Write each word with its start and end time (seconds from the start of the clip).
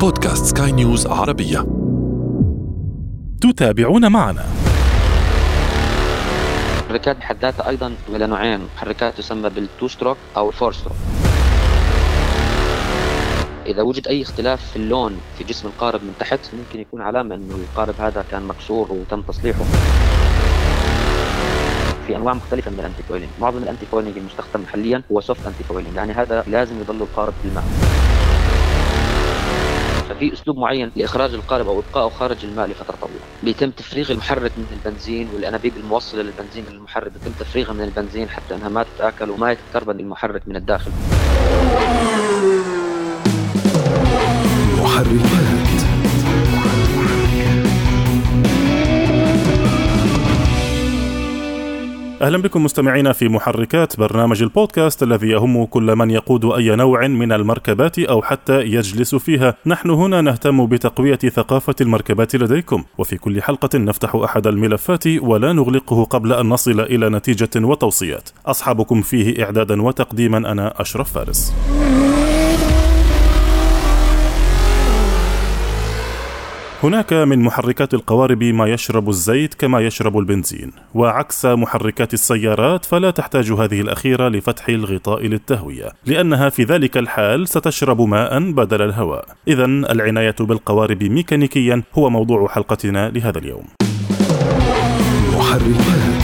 بودكاست 0.00 0.58
سكاي 0.58 0.72
نيوز 0.72 1.06
عربية. 1.06 1.66
تتابعون 3.40 4.12
معنا. 4.12 4.44
المحركات 6.80 7.16
بحد 7.16 7.36
ذاتها 7.42 7.68
أيضا 7.68 7.92
إلى 8.08 8.26
نوعين. 8.26 8.60
محركات 8.76 9.18
تسمى 9.18 9.50
بال 9.50 9.65
two 9.65 9.88
stroke 9.88 10.16
أو 10.36 10.48
ال 10.48 10.53
four 10.53 10.72
stroke 10.72 10.96
إذا 13.66 13.82
وجد 13.82 14.08
أي 14.08 14.22
اختلاف 14.22 14.70
في 14.70 14.76
اللون 14.76 15.20
في 15.38 15.44
جسم 15.44 15.68
القارب 15.68 16.00
من 16.02 16.12
تحت 16.20 16.40
ممكن 16.58 16.80
يكون 16.80 17.00
علامة 17.00 17.34
إنه 17.34 17.54
القارب 17.54 17.94
هذا 18.00 18.24
كان 18.30 18.42
مكسور 18.42 18.92
وتم 18.92 19.22
تصليحه. 19.22 19.64
في 22.06 22.16
أنواع 22.16 22.34
مختلفة 22.34 22.70
من 22.70 22.80
ال 22.80 22.90
anti 22.90 23.28
معظم 23.40 23.58
ال 23.58 23.64
anti 23.64 23.86
المستخدم 23.92 24.66
حاليا 24.72 25.02
هو 25.12 25.20
soft 25.20 25.46
anti 25.46 25.96
يعني 25.96 26.12
هذا 26.12 26.44
لازم 26.46 26.80
يضل 26.80 27.02
القارب 27.02 27.32
في 27.42 27.48
الماء. 27.48 27.64
ففي 30.18 30.32
أسلوب 30.32 30.58
معين 30.58 30.90
لإخراج 30.96 31.34
القارب 31.34 31.68
أو 31.68 31.78
ابقائه 31.78 32.08
خارج 32.08 32.44
الماء 32.44 32.66
لفترة 32.66 32.96
طويلة. 33.00 33.20
بيتم 33.42 33.70
تفريغ 33.70 34.12
المحرك 34.12 34.52
من 34.56 34.66
البنزين 34.72 35.28
والأنابيب 35.34 35.76
الموصلة 35.76 36.22
للبنزين 36.22 36.64
للمحرك 36.70 37.12
بيتم 37.12 37.30
تفريغها 37.40 37.72
من 37.72 37.82
البنزين 37.84 38.28
حتى 38.28 38.54
أنها 38.54 38.68
ما 38.68 38.82
تتآكل 38.82 39.30
وما 39.30 39.52
يتكربن 39.52 40.00
المحرك 40.00 40.42
من 40.46 40.56
الداخل. 40.56 40.90
محركات 44.78 45.67
أهلا 52.22 52.38
بكم 52.38 52.64
مستمعينا 52.64 53.12
في 53.12 53.28
محركات 53.28 53.98
برنامج 53.98 54.42
البودكاست 54.42 55.02
الذي 55.02 55.28
يهم 55.28 55.64
كل 55.64 55.96
من 55.96 56.10
يقود 56.10 56.44
أي 56.44 56.76
نوع 56.76 57.06
من 57.06 57.32
المركبات 57.32 57.98
أو 57.98 58.22
حتى 58.22 58.60
يجلس 58.60 59.14
فيها. 59.14 59.54
نحن 59.66 59.90
هنا 59.90 60.20
نهتم 60.20 60.66
بتقوية 60.66 61.16
ثقافة 61.16 61.74
المركبات 61.80 62.36
لديكم، 62.36 62.84
وفي 62.98 63.16
كل 63.16 63.42
حلقة 63.42 63.78
نفتح 63.78 64.14
أحد 64.14 64.46
الملفات 64.46 65.06
ولا 65.06 65.52
نغلقه 65.52 66.04
قبل 66.04 66.32
أن 66.32 66.48
نصل 66.48 66.80
إلى 66.80 67.08
نتيجة 67.08 67.50
وتوصيات. 67.56 68.30
أصحابكم 68.46 69.02
فيه 69.02 69.44
اعدادا 69.44 69.82
وتقديما 69.82 70.38
أنا 70.38 70.80
أشرف 70.80 71.12
فارس. 71.12 71.54
هناك 76.82 77.12
من 77.12 77.38
محركات 77.38 77.94
القوارب 77.94 78.44
ما 78.44 78.66
يشرب 78.66 79.08
الزيت 79.08 79.54
كما 79.54 79.80
يشرب 79.80 80.18
البنزين 80.18 80.72
وعكس 80.94 81.46
محركات 81.46 82.14
السيارات 82.14 82.84
فلا 82.84 83.10
تحتاج 83.10 83.52
هذه 83.52 83.80
الأخيرة 83.80 84.28
لفتح 84.28 84.68
الغطاء 84.68 85.26
للتهوية 85.26 85.88
لأنها 86.06 86.48
في 86.48 86.64
ذلك 86.64 86.96
الحال 86.96 87.48
ستشرب 87.48 88.00
ماء 88.00 88.52
بدل 88.52 88.82
الهواء. 88.82 89.24
إذا 89.48 89.64
العناية 89.64 90.34
بالقوارب 90.40 91.02
ميكانيكيا 91.02 91.82
هو 91.94 92.10
موضوع 92.10 92.48
حلقتنا 92.48 93.10
لهذا 93.10 93.38
اليوم. 93.38 93.64
محركات. 95.36 96.18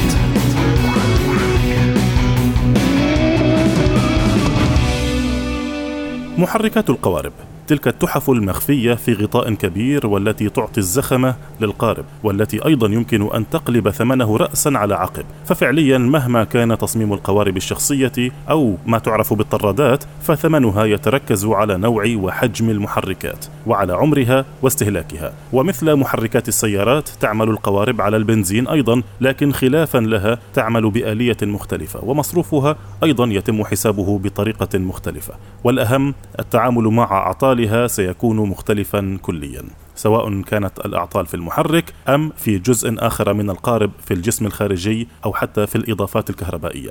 محركات 6.38 6.90
القوارب. 6.90 7.32
تلك 7.66 7.88
التحف 7.88 8.30
المخفية 8.30 8.94
في 8.94 9.12
غطاء 9.12 9.54
كبير 9.54 10.06
والتي 10.06 10.48
تعطي 10.48 10.78
الزخمة 10.78 11.34
للقارب 11.60 12.04
والتي 12.22 12.66
أيضا 12.66 12.86
يمكن 12.86 13.34
أن 13.34 13.50
تقلب 13.50 13.90
ثمنه 13.90 14.36
رأسا 14.36 14.68
على 14.74 14.94
عقب. 14.94 15.24
ففعليا 15.44 15.98
مهما 15.98 16.44
كان 16.44 16.78
تصميم 16.78 17.12
القوارب 17.12 17.56
الشخصية 17.56 18.12
أو 18.50 18.76
ما 18.86 18.98
تعرف 18.98 19.34
بالطرادات 19.34 20.04
فثمنها 20.22 20.84
يتركز 20.84 21.44
على 21.46 21.76
نوع 21.76 22.04
وحجم 22.16 22.70
المحركات 22.70 23.46
وعلى 23.66 23.92
عمرها 23.92 24.44
واستهلاكها. 24.62 25.32
ومثل 25.52 25.96
محركات 25.96 26.48
السيارات 26.48 27.08
تعمل 27.08 27.48
القوارب 27.48 28.00
على 28.00 28.16
البنزين 28.16 28.68
أيضا 28.68 29.02
لكن 29.20 29.52
خلافا 29.52 29.98
لها 29.98 30.38
تعمل 30.54 30.90
بآلية 30.90 31.36
مختلفة 31.42 32.04
ومصروفها 32.04 32.76
أيضا 33.02 33.26
يتم 33.26 33.64
حسابه 33.64 34.18
بطريقة 34.18 34.78
مختلفة. 34.78 35.34
والأهم 35.64 36.14
التعامل 36.38 36.84
مع 36.84 37.30
أعطالها 37.54 37.86
سيكون 37.86 38.36
مختلفا 38.36 39.18
كليا 39.22 39.62
سواء 39.94 40.42
كانت 40.42 40.78
الأعطال 40.84 41.26
في 41.26 41.34
المحرك 41.34 41.92
أم 42.08 42.32
في 42.36 42.58
جزء 42.58 42.94
آخر 42.98 43.32
من 43.32 43.50
القارب 43.50 43.90
في 44.06 44.14
الجسم 44.14 44.46
الخارجي 44.46 45.08
أو 45.24 45.32
حتى 45.32 45.66
في 45.66 45.76
الإضافات 45.76 46.30
الكهربائية. 46.30 46.90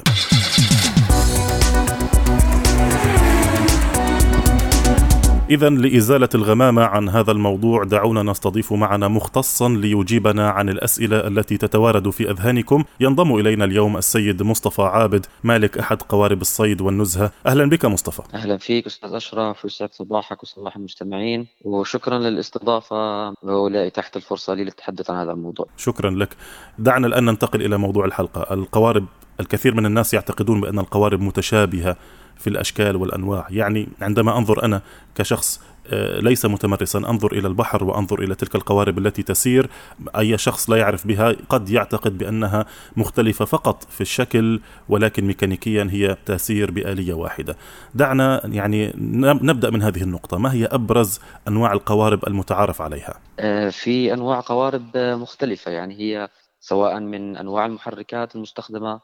إذا 5.50 5.70
لإزالة 5.70 6.30
الغمامة 6.36 6.84
عن 6.84 7.09
هذا 7.09 7.31
الموضوع 7.31 7.84
دعونا 7.84 8.24
نستضيف 8.24 8.74
معنا 8.74 9.08
مختصا 9.08 9.70
ليجيبنا 9.70 10.50
عن 10.50 10.70
الأسئلة 10.70 11.28
التي 11.28 11.58
تتوارد 11.58 12.09
في 12.09 12.31
أذهانكم. 12.31 12.84
ينضم 13.00 13.36
إلينا 13.36 13.66
اليوم 13.66 13.98
السيد 13.98 14.44
مصطفى 14.44 14.81
عابد 14.81 15.26
مالك 15.44 15.78
أحد 15.78 16.02
قوارب 16.02 16.42
الصيد 16.42 16.81
والنزهة. 16.81 17.31
أهلا 17.46 17.70
بك 17.70 17.86
مصطفى. 17.86 18.22
أهلا 18.34 18.58
فيك 18.58 18.86
أستاذ 18.86 19.14
أشرف 19.14 19.66
ويسعد 19.66 19.94
صباحك 19.94 20.44
وصباح 20.44 20.76
المستمعين. 20.76 21.48
وشكرا 21.62 22.20
للاستضافة 22.20 23.34
ولاتاحه 23.44 24.12
الفرصة 24.16 24.54
لي 24.54 24.64
للتحدث 24.64 25.10
عن 25.10 25.18
هذا 25.18 25.31
الموضوع. 25.31 25.66
شكرا 25.78 26.10
لك. 26.10 26.36
دعنا 26.80 27.08
الآن 27.08 27.25
ننتقل 27.25 27.62
إلى 27.62 27.78
موضوع 27.78 28.06
الحلقة. 28.06 28.54
القوارب 28.54 29.06
الكثير 29.40 29.75
من 29.75 29.86
الناس 29.86 30.14
يعتقدون 30.14 30.62
بأن 30.62 30.80
القوارب 30.80 31.22
متشابهة. 31.22 31.98
في 32.38 32.48
الأشكال 32.50 32.96
والأنواع 32.96 33.48
يعني 33.50 33.88
عندما 34.02 34.38
أنظر 34.38 34.64
أنا 34.66 34.82
كشخص 35.16 35.62
آه، 35.88 36.20
ليس 36.20 36.46
متمرسا 36.46 37.00
أنظر 37.00 37.32
إلى 37.32 37.48
البحر 37.48 37.84
وأنظر 37.84 38.22
إلى 38.24 38.36
تلك 38.36 38.56
القوارب 38.56 38.98
التي 38.98 39.24
تسير 39.24 39.70
أي 40.18 40.38
شخص 40.38 40.70
لا 40.70 40.78
يعرف 40.78 41.08
بها 41.08 41.36
قد 41.50 41.70
يعتقد 41.70 42.18
بأنها 42.18 42.66
مختلفة 42.98 43.46
فقط 43.46 43.84
في 43.84 44.02
الشكل 44.02 44.60
ولكن 44.90 45.26
ميكانيكيا 45.26 45.88
هي 45.92 46.18
تسير 46.26 46.72
بآلية 46.72 47.14
واحدة. 47.14 47.58
دعنا 47.96 48.42
يعني 48.46 48.94
نب- 48.98 49.44
نبدأ 49.44 49.70
من 49.70 49.82
هذه 49.82 50.02
النقطة، 50.04 50.38
ما 50.38 50.54
هي 50.54 50.66
أبرز 50.66 51.20
أنواع 51.48 51.74
القوارب 51.74 52.28
المتعارف 52.28 52.82
عليها؟ 52.82 53.20
آه، 53.40 53.70
في 53.70 54.14
أنواع 54.14 54.40
قوارب 54.40 54.98
مختلفة 54.98 55.72
يعني 55.72 55.96
هي 56.00 56.30
سواء 56.60 57.00
من 57.00 57.38
أنواع 57.38 57.66
المحركات 57.66 58.36
المستخدمة 58.36 59.00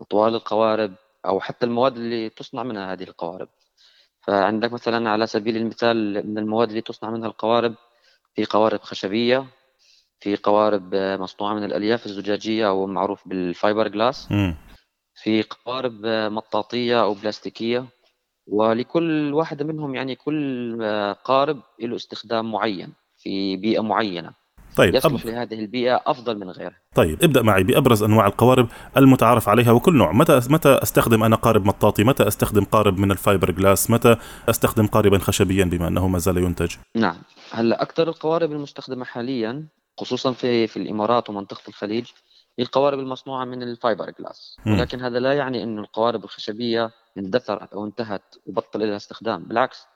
اطوال 0.00 0.34
القوارب 0.34 0.92
أو 1.26 1.40
حتى 1.40 1.66
المواد 1.66 1.96
اللي 1.96 2.28
تصنع 2.28 2.62
منها 2.62 2.92
هذه 2.92 3.02
القوارب. 3.02 3.48
فعندك 4.26 4.72
مثلا 4.72 5.10
على 5.10 5.26
سبيل 5.26 5.56
المثال 5.56 6.26
من 6.26 6.38
المواد 6.38 6.68
اللي 6.68 6.80
تصنع 6.80 7.10
منها 7.10 7.28
القوارب 7.28 7.74
في 8.34 8.44
قوارب 8.44 8.80
خشبية 8.80 9.46
في 10.20 10.36
قوارب 10.36 10.94
آه، 10.94 11.16
مصنوعة 11.16 11.54
من 11.54 11.64
الألياف 11.64 12.06
الزجاجية 12.06 12.68
أو 12.68 12.86
معروف 12.86 13.28
بالفايبر 13.28 13.88
جلاس. 13.88 14.28
في 15.22 15.42
قوارب 15.42 16.04
آه، 16.04 16.28
مطاطية 16.28 17.02
أو 17.02 17.14
بلاستيكية. 17.14 17.86
ولكل 18.46 19.34
واحدة 19.34 19.64
منهم 19.64 19.94
يعني 19.94 20.14
كل 20.14 20.78
آه، 20.82 21.12
قارب 21.12 21.62
له 21.80 21.96
استخدام 21.96 22.52
معين 22.52 22.92
في 23.16 23.56
بيئة 23.56 23.80
معينة. 23.80 24.32
طيب 24.76 24.88
أب... 24.88 24.94
يصلح 24.94 25.26
لهذه 25.26 25.54
البيئة 25.54 26.02
أفضل 26.06 26.38
من 26.38 26.50
غيرها. 26.50 26.76
طيب 26.94 27.24
ابدأ 27.24 27.42
معي 27.42 27.64
بأبرز 27.64 28.02
أنواع 28.02 28.26
القوارب 28.26 28.68
المتعارف 28.96 29.48
عليها 29.48 29.72
وكل 29.72 29.94
نوع، 29.94 30.12
متى 30.12 30.40
متى 30.50 30.78
أستخدم 30.82 31.24
أنا 31.24 31.36
قارب 31.36 31.66
مطاطي، 31.66 32.04
متى 32.04 32.28
أستخدم 32.28 32.64
قارب 32.64 32.98
من 32.98 33.10
الفايبر 33.10 33.50
جلاس، 33.50 33.90
متى 33.90 34.16
أستخدم 34.48 34.86
قاربا 34.86 35.18
خشبيا 35.18 35.64
بما 35.64 35.88
أنه 35.88 36.08
ما 36.08 36.18
زال 36.18 36.36
ينتج؟ 36.36 36.74
نعم. 36.94 37.16
هلا 37.50 37.82
أكثر 37.82 38.08
القوارب 38.08 38.52
المستخدمة 38.52 39.04
حاليا 39.04 39.66
خصوصا 39.98 40.32
في 40.32 40.66
في 40.66 40.76
الإمارات 40.76 41.30
ومنطقة 41.30 41.68
الخليج 41.68 42.04
هي 42.58 42.64
القوارب 42.64 42.98
المصنوعة 42.98 43.44
من 43.44 43.62
الفايبر 43.62 44.12
جلاس. 44.18 44.56
ولكن 44.66 45.00
هذا 45.00 45.18
لا 45.18 45.32
يعني 45.32 45.62
أنه 45.62 45.80
القوارب 45.82 46.24
الخشبية 46.24 46.90
اندثرت 47.18 47.72
أو 47.72 47.84
انتهت 47.84 48.34
وبطل 48.46 48.88
لها 48.88 48.96
استخدام. 48.96 49.44
بالعكس 49.44 49.86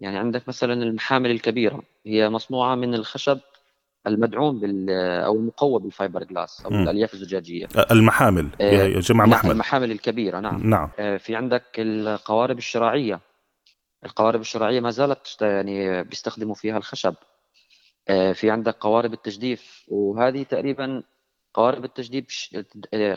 يعني 0.00 0.18
عندك 0.18 0.48
مثلا 0.48 0.72
المحامل 0.72 1.30
الكبيرة 1.30 1.82
هي 2.06 2.30
مصنوعة 2.30 2.74
من 2.74 2.94
الخشب 2.94 3.38
المدعوم 4.06 4.60
بال 4.60 4.90
أو 5.24 5.34
المقوى 5.34 5.80
بالفايبر 5.80 6.24
جلاس 6.24 6.62
أو 6.64 6.70
مم. 6.70 6.82
الألياف 6.82 7.14
الزجاجية. 7.14 7.68
المحامل 7.90 8.48
آه، 8.60 8.88
جمع 8.88 9.24
نعم، 9.24 9.30
محمل 9.30 9.50
المحامل 9.50 9.90
الكبيرة 9.90 10.40
نعم. 10.40 10.70
نعم. 10.70 10.90
آه، 10.98 11.16
في 11.16 11.36
عندك 11.36 11.64
القوارب 11.78 12.58
الشراعية 12.58 13.20
القوارب 14.04 14.40
الشراعية 14.40 14.80
ما 14.80 14.90
زالت 14.90 15.36
يعني 15.40 16.04
بيستخدموا 16.04 16.54
فيها 16.54 16.76
الخشب. 16.76 17.14
آه، 18.08 18.32
في 18.32 18.50
عندك 18.50 18.76
قوارب 18.80 19.12
التجديف 19.12 19.84
وهذه 19.88 20.42
تقريبا 20.42 21.02
قوارب 21.54 21.84
التجديف 21.84 22.50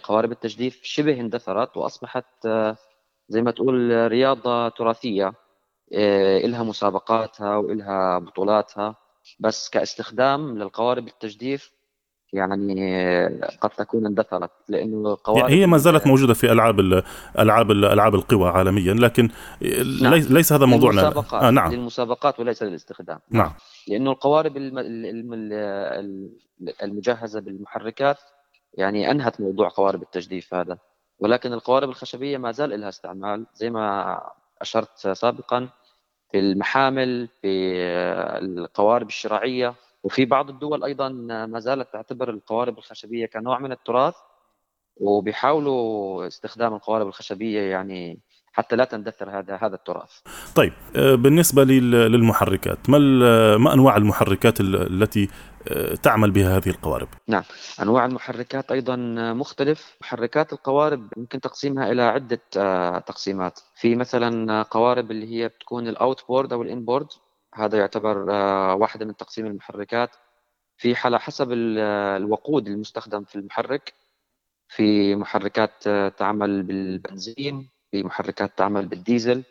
قوارب 0.04 0.32
التجديف 0.32 0.80
شبه 0.84 1.20
اندثرت 1.20 1.78
وأصبحت 1.78 2.46
آه، 2.46 2.78
زي 3.30 3.42
ما 3.42 3.52
تقول 3.52 4.08
رياضة 4.12 4.70
تراثية 4.70 5.34
آه، 5.94 6.38
إلها 6.38 6.64
مسابقاتها 6.64 7.58
وإلها 7.58 8.20
بطولاتها. 8.20 8.96
بس 9.40 9.70
كاستخدام 9.70 10.58
للقوارب 10.58 11.08
التجديف 11.08 11.78
يعني 12.34 13.28
قد 13.62 13.70
تكون 13.70 14.06
اندثرت 14.06 14.52
لأنه 14.70 15.14
القوارب 15.14 15.50
هي 15.50 15.68
ما 15.68 15.78
زالت 15.78 16.08
موجودة 16.08 16.34
في 16.34 16.52
ألعاب 16.52 16.80
ألعاب 17.40 17.72
ألعاب 17.72 18.16
القوى 18.16 18.50
عالميا 18.50 18.94
لكن 18.94 19.30
نعم. 20.02 20.14
ليس 20.14 20.54
هذا 20.54 20.66
موضوعنا. 20.66 21.02
للمسابقات. 21.02 21.44
آه 21.44 21.50
نعم. 21.50 21.74
للمسابقات 21.74 22.40
وليس 22.40 22.64
للاستخدام. 22.64 23.20
نعم. 23.30 23.54
لأنه 23.88 24.12
القوارب 24.12 24.58
المجهزة 26.84 27.40
بالمحركات 27.40 28.18
يعني 28.74 29.12
أنهت 29.12 29.42
موضوع 29.42 29.70
قوارب 29.70 30.02
التجديف 30.02 30.54
هذا. 30.54 30.78
ولكن 31.20 31.54
القوارب 31.54 31.90
الخشبية 31.90 32.38
ما 32.38 32.52
زال 32.52 32.80
لها 32.80 32.90
استعمال 32.90 33.46
زي 33.56 33.70
ما 33.70 34.20
أشرت 34.62 35.08
سابقا. 35.14 35.70
في 36.32 36.40
المحامل 36.40 37.28
في 37.42 37.78
القوارب 38.42 39.08
الشراعيه 39.08 39.76
وفي 40.04 40.26
بعض 40.26 40.50
الدول 40.50 40.84
أيضا 40.84 41.10
ما 41.46 41.60
زالت 41.60 41.94
تعتبر 41.94 42.30
القوارب 42.30 42.78
الخشبية 42.78 43.26
كنوع 43.26 43.60
من 43.60 43.72
التراث 43.72 44.16
وبيحاولوا 44.98 46.28
استخدام 46.28 46.74
القوارب 46.74 47.08
الخشبية 47.08 47.62
يعني 47.62 48.20
حتى 48.58 48.76
لا 48.76 48.84
تندثر 48.84 49.30
هذا 49.30 49.56
هذا 49.56 49.76
التراث. 49.76 50.12
طيب 50.56 50.74
آه، 50.96 51.16
بالنسبة 51.16 51.64
للمحركات 51.64 52.90
ما 52.90 52.98
ما 53.58 53.74
أنواع 53.74 53.98
المحركات 53.98 54.60
التي 54.62 55.30
آه، 55.68 55.96
تعمل 55.96 56.32
بها 56.32 56.58
هذه 56.58 56.70
القوارب؟ 56.70 57.08
نعم، 57.28 57.44
أنواع 57.82 58.06
المحركات 58.06 58.72
أيضا 58.72 58.96
مختلف، 59.34 59.98
محركات 60.02 60.54
القوارب 60.54 61.14
يمكن 61.18 61.42
تقسيمها 61.42 61.92
إلى 61.92 62.02
عدة 62.02 62.42
آه، 62.58 63.00
تقسيمات، 63.00 63.60
في 63.76 63.96
مثلا 63.96 64.62
قوارب 64.62 65.12
اللي 65.12 65.36
هي 65.36 65.48
بتكون 65.48 65.88
ال 65.88 66.28
outboard 66.28 66.54
أو 66.54 66.62
ال 66.62 66.86
inboard 66.86 67.08
هذا 67.56 67.78
يعتبر 67.78 68.18
واحدة 68.80 69.06
من 69.06 69.16
تقسيم 69.16 69.46
المحركات 69.46 70.10
في 70.78 70.96
على 71.04 71.20
حسب 71.20 71.52
الوقود 71.52 72.68
المستخدم 72.68 73.24
في 73.24 73.36
المحرك 73.36 73.94
في 74.70 75.16
محركات 75.16 75.90
تعمل 76.18 76.64
بالبنزين 76.64 77.77
في 77.92 78.04
محركات 78.04 78.58
تعمل 78.58 78.86
بالديزل 78.86 79.44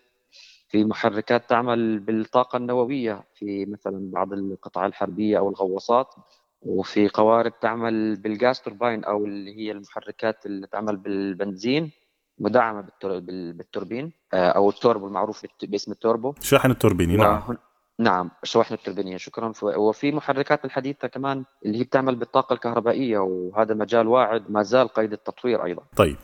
في 0.68 0.84
محركات 0.84 1.50
تعمل 1.50 1.98
بالطاقة 1.98 2.56
النووية 2.56 3.24
في 3.34 3.66
مثلا 3.66 4.10
بعض 4.12 4.32
القطع 4.32 4.86
الحربية 4.86 5.38
أو 5.38 5.48
الغواصات 5.48 6.14
وفي 6.62 7.08
قوارب 7.08 7.60
تعمل 7.60 8.16
بالغاز 8.16 8.60
توربين 8.60 9.04
أو 9.04 9.24
اللي 9.24 9.56
هي 9.56 9.72
المحركات 9.72 10.46
اللي 10.46 10.66
تعمل 10.66 10.96
بالبنزين 10.96 11.90
مدعمة 12.38 12.88
بالتوربين 13.02 14.12
آه، 14.32 14.50
أو 14.50 14.70
التوربو 14.70 15.06
المعروف 15.06 15.46
باسم 15.62 15.92
التوربو. 15.92 16.34
شاحن 16.40 16.70
التوربيني؟ 16.70 17.16
نعم. 17.16 17.56
نعم 17.98 18.30
الشواحن 18.42 18.74
التوربينية 18.74 19.16
شكرا. 19.16 19.52
وفي 19.62 20.12
محركات 20.12 20.64
الحديثة 20.64 21.08
كمان 21.08 21.44
اللي 21.66 21.78
هي 21.78 21.84
بتعمل 21.84 22.14
بالطاقة 22.16 22.54
الكهربائية 22.54 23.18
وهذا 23.18 23.74
مجال 23.74 24.08
واعد 24.08 24.42
ما 24.48 24.62
زال 24.62 24.88
قيد 24.88 25.12
التطوير 25.12 25.64
أيضا. 25.64 25.82
طيب 25.96 26.16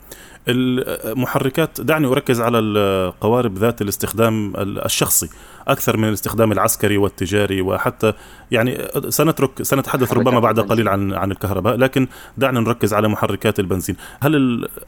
المحركات 0.48 1.80
دعني 1.80 2.06
أركز 2.06 2.40
على 2.40 2.58
القوارب 2.58 3.58
ذات 3.58 3.82
الاستخدام 3.82 4.56
الشخصي. 4.56 5.28
أكثر 5.68 5.96
من 5.96 6.08
الاستخدام 6.08 6.52
العسكري 6.52 6.96
والتجاري 6.96 7.62
وحتى 7.62 8.12
يعني 8.50 8.88
سنترك 9.08 9.62
سنتحدث 9.62 10.12
ربما 10.12 10.40
بعد 10.40 10.60
قليل 10.60 10.88
عن 10.88 11.12
عن 11.12 11.30
الكهرباء 11.30 11.76
لكن 11.76 12.08
دعنا 12.36 12.60
نركز 12.60 12.94
على 12.94 13.08
محركات 13.08 13.60
البنزين. 13.60 13.96
هل 14.20 14.34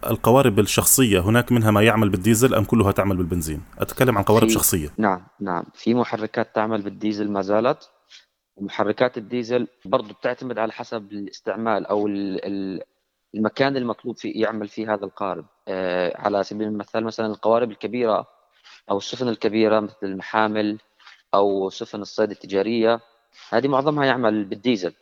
القوارب 0.06 0.58
الشخصية 0.58 1.20
هناك 1.20 1.52
منها 1.52 1.70
ما 1.70 1.82
يعمل 1.82 2.08
بالديزل 2.08 2.54
أم 2.54 2.64
كلها 2.64 2.92
تعمل 2.92 3.16
بالبنزين؟ 3.16 3.62
أتكلم 3.78 4.18
عن 4.18 4.24
قوارب 4.24 4.48
شخصية. 4.48 4.88
نعم 4.98 5.26
نعم. 5.40 5.64
في 5.74 5.94
محركات 5.94 6.54
تعمل 6.54 6.82
بالديزل 6.82 7.30
ما 7.30 7.42
زالت. 7.42 7.90
ومحركات 8.56 9.18
الديزل 9.18 9.68
برضه 9.84 10.14
بتعتمد 10.14 10.58
على 10.58 10.72
حسب 10.72 11.12
الاستعمال 11.12 11.86
أو 11.86 12.06
المكان 13.34 13.76
المطلوب 13.76 14.16
فيه 14.16 14.42
يعمل 14.42 14.68
فيه 14.68 14.94
هذا 14.94 15.04
القارب. 15.04 15.44
آه، 15.68 16.12
على 16.16 16.44
سبيل 16.44 16.68
المثال 16.68 17.04
مثلا 17.04 17.26
القوارب 17.26 17.70
الكبيرة 17.70 18.26
أو 18.90 18.98
السفن 18.98 19.28
الكبيرة 19.28 19.80
مثل 19.80 19.96
المحامل 20.02 20.78
أو 21.34 21.70
سفن 21.70 22.00
الصيد 22.00 22.30
التجارية 22.30 23.00
هذه 23.50 23.68
معظمها 23.68 24.04
يعمل 24.04 24.44
بالديزل. 24.44 24.94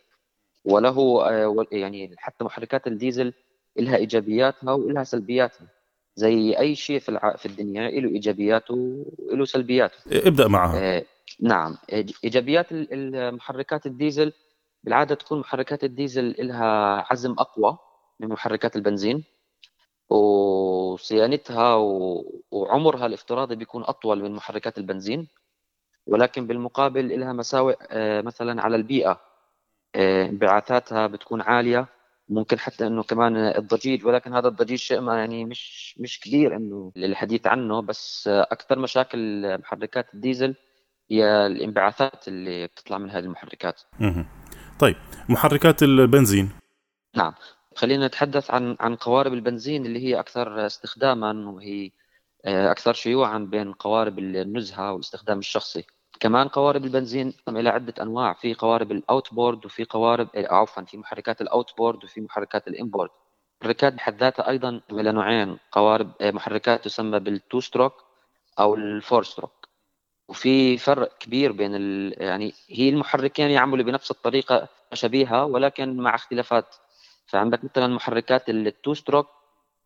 وله 0.64 1.28
آه، 1.28 1.66
يعني 1.72 2.14
حتى 2.18 2.44
محركات 2.44 2.86
الديزل 2.86 3.32
لها 3.76 3.96
إيجابياتها 3.96 4.72
ولها 4.72 5.04
سلبياتها. 5.04 5.68
زي 6.16 6.58
أي 6.58 6.74
شيء 6.74 6.98
في 6.98 7.34
في 7.38 7.46
الدنيا 7.46 7.90
له 7.90 8.08
إيجابياته 8.08 9.06
وله 9.18 9.44
سلبياته. 9.44 9.98
ابدأ 10.06 10.48
معها. 10.48 10.78
آه 10.78 11.04
نعم. 11.40 11.76
إيجابيات 12.24 12.66
المحركات 12.72 13.86
الديزل 13.86 14.32
بالعادة 14.84 15.14
تكون 15.14 15.40
محركات 15.40 15.84
الديزل 15.84 16.34
لها 16.38 17.04
عزم 17.10 17.32
أقوى 17.32 17.78
من 18.20 18.28
محركات 18.28 18.76
البنزين. 18.76 19.24
وصيانتها 20.12 21.74
وعمرها 22.50 23.06
الافتراضي 23.06 23.56
بيكون 23.56 23.82
أطول 23.84 24.22
من 24.22 24.32
محركات 24.34 24.78
البنزين 24.78 25.28
ولكن 26.06 26.46
بالمقابل 26.46 27.20
لها 27.20 27.32
مساوئ 27.32 27.76
آه، 27.90 28.20
مثلا 28.20 28.62
على 28.62 28.76
البيئة 28.76 29.20
آه، 29.94 30.26
انبعاثاتها 30.26 31.06
بتكون 31.06 31.40
عالية 31.40 31.86
ممكن 32.28 32.58
حتى 32.58 32.86
إنه 32.86 33.02
كمان 33.02 33.36
الضجيج 33.36 34.06
ولكن 34.06 34.34
هذا 34.34 34.48
الضجيج 34.48 34.78
شيء 34.78 35.00
ما 35.00 35.18
يعني 35.18 35.44
مش 35.44 35.94
مش 36.00 36.20
كبير 36.20 36.56
إنه 36.56 36.92
للحديث 36.96 37.46
عنه 37.46 37.82
بس 37.82 38.28
أكثر 38.28 38.78
مشاكل 38.78 39.42
محركات 39.58 40.14
الديزل 40.14 40.54
هي 41.10 41.46
الانبعاثات 41.46 42.28
اللي 42.28 42.66
بتطلع 42.66 42.98
من 42.98 43.10
هذه 43.10 43.24
المحركات. 43.24 43.80
طيب 44.78 44.96
محركات 45.28 45.82
البنزين؟ 45.82 46.50
نعم. 47.16 47.32
خلينا 47.76 48.06
نتحدث 48.06 48.50
عن 48.50 48.76
عن 48.80 48.96
قوارب 48.96 49.32
البنزين 49.32 49.86
اللي 49.86 50.04
هي 50.04 50.20
أكثر 50.20 50.66
استخداما 50.66 51.50
وهي 51.50 51.90
آه، 52.44 52.70
أكثر 52.70 52.92
شيوعا 52.92 53.38
بين 53.38 53.72
قوارب 53.72 54.18
النزهة 54.18 54.92
والاستخدام 54.92 55.38
الشخصي. 55.38 55.86
كمان 56.20 56.48
قوارب 56.48 56.84
البنزين 56.84 57.34
إلى 57.48 57.68
عدة 57.68 57.94
أنواع. 58.02 58.32
في 58.32 58.54
قوارب 58.54 58.92
ال 58.92 59.34
outboard 59.34 59.66
وفي 59.66 59.84
قوارب 59.84 60.28
عفوا 60.36 60.82
في 60.82 60.98
محركات 60.98 61.40
ال 61.40 61.76
outboard 61.76 62.04
وفي 62.04 62.20
محركات 62.20 62.68
ال 62.68 62.73
inboard 62.73 63.10
محركات 63.62 63.92
بحد 63.94 64.20
ذاتها 64.20 64.48
أيضا 64.48 64.80
إلى 64.92 65.12
نوعين. 65.12 65.58
قوارب 65.72 66.12
آه، 66.20 66.30
محركات 66.30 66.84
تسمى 66.84 67.20
بال 67.20 67.36
two 67.36 67.60
stroke 67.60 68.04
أو 68.58 68.74
ال 68.74 68.84
four 68.84 69.24
stroke 69.24 69.68
وفي 70.28 70.78
فرق 70.78 71.18
كبير 71.18 71.52
بين 71.52 71.74
ال... 71.74 72.14
يعني 72.22 72.54
هي 72.70 72.88
المحركين 72.88 73.50
يعملوا 73.50 73.84
بنفس 73.84 74.10
الطريقة 74.10 74.68
شبيهة 74.92 75.44
ولكن 75.44 75.96
مع 75.96 76.14
اختلافات 76.14 76.74
فعندك 77.32 77.64
مثلا 77.64 77.86
محركات 77.86 78.48
ال 78.48 78.60
two 78.60 78.94
stroke 78.94 79.26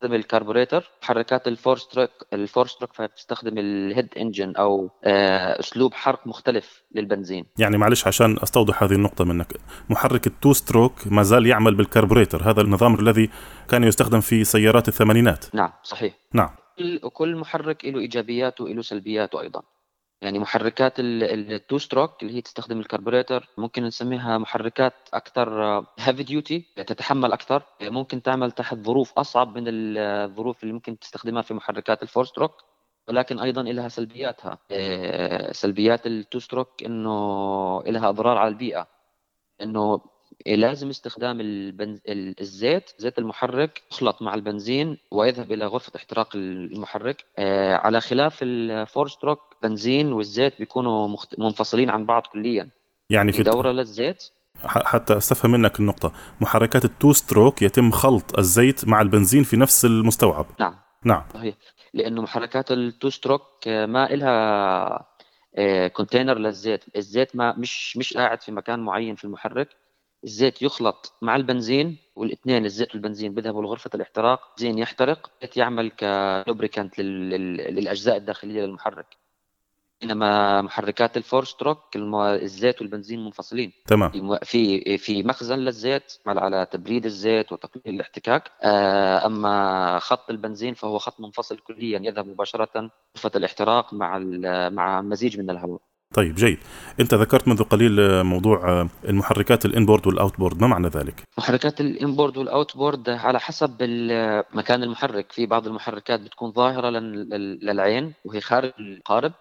تستخدم 0.00 0.14
الكربوريتر 0.14 0.90
محركات 1.02 1.48
ال 1.48 1.54
four 1.54 1.76
stroke 1.76 2.10
ال 2.32 2.39
four 2.39 2.66
stroke 2.66 2.92
فبتستخدم 2.92 3.58
ال 3.58 3.68
head 3.68 4.08
engine 4.16 4.56
أو 4.56 4.90
آه، 5.04 5.60
أسلوب 5.60 5.94
حرق 5.94 6.26
مختلف 6.26 6.82
للبنزين. 6.94 7.46
يعني 7.58 7.78
معلش 7.78 8.06
عشان 8.06 8.36
أستوضح 8.42 8.82
هذه 8.82 8.92
النقطة 8.92 9.24
منك. 9.24 9.52
محرك 9.90 10.26
ال 10.26 10.33
two 10.33 10.52
stroke 10.52 10.92
ما 11.06 11.22
زال 11.22 11.46
يعمل 11.46 11.74
بالكربوريتر 11.74 12.50
هذا 12.50 12.60
النظام 12.60 12.94
الذي 12.94 13.30
كان 13.68 13.84
يستخدم 13.84 14.20
في 14.20 14.44
سيارات 14.44 14.88
الثمانينات. 14.88 15.54
نعم 15.54 15.72
صحيح. 15.82 16.14
نعم. 16.32 16.50
كل 17.12 17.36
محرك 17.36 17.84
له 17.84 18.00
إيجابياته 18.00 18.64
وله 18.64 18.82
سلبياته 18.82 19.40
أيضا. 19.40 19.62
يعني 20.22 20.38
محركات 20.38 20.92
ال 20.98 21.18
two 21.18 21.78
stroke 21.78 22.22
اللي 22.22 22.34
هي 22.36 22.40
تستخدم 22.40 22.80
الكربوريتر 22.80 23.48
ممكن 23.58 23.84
نسميها 23.84 24.38
محركات 24.38 24.94
أكثر 25.14 25.78
heavy 25.98 26.22
duty 26.22 26.66
تتحمل 26.76 27.32
أكثر 27.32 27.62
ممكن 27.82 28.22
تعمل 28.22 28.52
تحت 28.52 28.76
ظروف 28.76 29.18
أصعب 29.18 29.58
من 29.58 29.64
الظروف 29.68 30.62
اللي 30.62 30.74
ممكن 30.74 30.98
تستخدمها 30.98 31.42
في 31.42 31.54
محركات 31.54 32.02
ال 32.02 32.07
four 32.07 32.24
stroke 32.24 32.52
ولكن 33.08 33.38
أيضا 33.38 33.62
لها 33.62 33.88
سلبياتها. 33.88 34.58
آه، 34.70 35.52
سلبيات 35.52 36.06
ال 36.06 36.14
two 36.14 36.38
stroke 36.38 36.82
إنه 36.84 37.82
لها 37.82 38.08
أضرار 38.08 38.38
على 38.38 38.48
البيئة. 38.48 38.88
إنه 39.62 40.00
لازم 40.46 40.88
استخدام 40.88 41.40
البنز... 41.40 42.00
الزيت 42.08 42.90
زيت 42.98 43.18
المحرك 43.18 43.82
يخلط 43.92 44.22
مع 44.22 44.34
البنزين 44.34 44.98
ويذهب 45.10 45.52
إلى 45.52 45.66
غرفة 45.66 45.92
احتراق 45.96 46.36
المحرك. 46.36 47.24
آه 47.38 47.74
على 47.74 48.00
خلاف 48.00 48.38
ال 48.42 48.55
four 48.55 49.08
stroke 49.08 49.56
بنزين 49.62 50.12
والزيت 50.12 50.58
بيكونوا 50.58 51.08
مخت... 51.08 51.38
منفصلين 51.38 51.90
عن 51.90 52.06
بعض 52.06 52.22
كليا. 52.32 52.68
يعني 53.10 53.32
في 53.32 53.42
دوره 53.42 53.72
للزيت؟ 53.72 54.24
حتى 54.64 55.16
استفهم 55.16 55.50
منك 55.50 55.80
النقطة. 55.80 56.12
محركات 56.40 56.84
ال 56.84 56.91
two 56.91 57.12
stroke 57.12 57.62
يتم 57.62 57.90
خلط 57.90 58.38
الزيت 58.38 58.88
مع 58.88 59.00
البنزين 59.00 59.42
في 59.42 59.56
نفس 59.56 59.84
المستوعب. 59.84 60.46
نعم. 60.60 60.74
نعم. 61.04 61.24
صحيح. 61.34 61.54
لأنه 61.94 62.22
محركات 62.22 62.72
ال 62.72 62.82
two 62.82 63.10
stroke 63.10 63.68
ما 63.68 64.14
إلها 64.14 65.06
container 65.88 66.36
آه، 66.36 66.38
للزيت. 66.38 66.84
الزيت 66.96 67.36
ما 67.36 67.54
مش 67.58 67.96
مش 67.96 68.14
قاعد 68.14 68.42
في 68.42 68.52
مكان 68.52 68.80
معين 68.80 69.14
في 69.14 69.24
المحرك. 69.24 69.68
الزيت 70.26 70.62
يخلط 70.62 71.12
مع 71.22 71.36
البنزين 71.36 71.98
والاثنين 72.16 72.64
الزيت 72.64 72.94
والبنزين 72.94 73.34
بيذهبوا 73.34 73.62
لغرفة 73.62 73.90
الاحتراق. 73.94 74.40
زيت 74.58 74.78
يحترق 74.78 75.30
يعمل 75.56 75.90
ك 75.90 76.01
lubricant 76.01 76.98
للأجزاء 76.98 78.16
الداخلية 78.16 78.62
للمحرك. 78.62 79.06
إنما 80.02 80.62
محركات 80.62 81.16
ال 81.16 81.22
four 81.22 81.44
stroke 81.44 81.96
الزيت 81.96 82.80
والبنزين 82.80 83.24
منفصلين. 83.24 83.72
تمام. 83.86 84.38
في 84.42 84.98
في 84.98 85.22
مخزن 85.22 85.58
للزيت 85.58 86.12
على 86.26 86.66
تبريد 86.70 87.04
الزيت 87.04 87.52
وتقليل 87.52 87.94
الاحتكاك. 87.94 88.52
آه، 88.62 89.26
أما 89.26 89.98
خط 89.98 90.30
البنزين 90.30 90.74
فهو 90.74 90.98
خط 90.98 91.20
منفصل 91.20 91.58
كليا 91.58 92.00
يذهب 92.02 92.26
مباشرة 92.26 92.90
غرفه 93.16 93.30
الاحتراق 93.36 93.94
مع 93.94 94.18
مع 94.68 95.02
مزيج 95.02 95.38
من 95.38 95.50
الهواء. 95.50 95.80
طيب 96.14 96.34
جيد. 96.34 96.58
انت 97.00 97.14
ذكرت 97.14 97.48
منذ 97.48 97.62
قليل 97.62 98.24
موضوع 98.24 98.88
المحركات 99.04 99.64
ال 99.64 99.69
inboard 99.69 100.06
وال 100.06 100.16
outboard. 100.16 100.60
ما 100.60 100.66
معنى 100.66 100.88
ذلك؟ 100.88 101.22
محركات 101.38 101.80
ال 101.80 101.87
inboard 101.87 102.36
وال 102.36 102.51
outboard 102.51 103.10
على 103.10 103.40
حسب 103.40 103.82
مكان 104.54 104.82
المحرك. 104.82 105.32
في 105.32 105.46
بعض 105.46 105.66
المحركات 105.66 106.20
بتكون 106.20 106.52
ظاهرة 106.52 106.90
للعين 106.90 108.14
وهي 108.24 108.40
خارج 108.40 108.72
القارب 108.80 109.32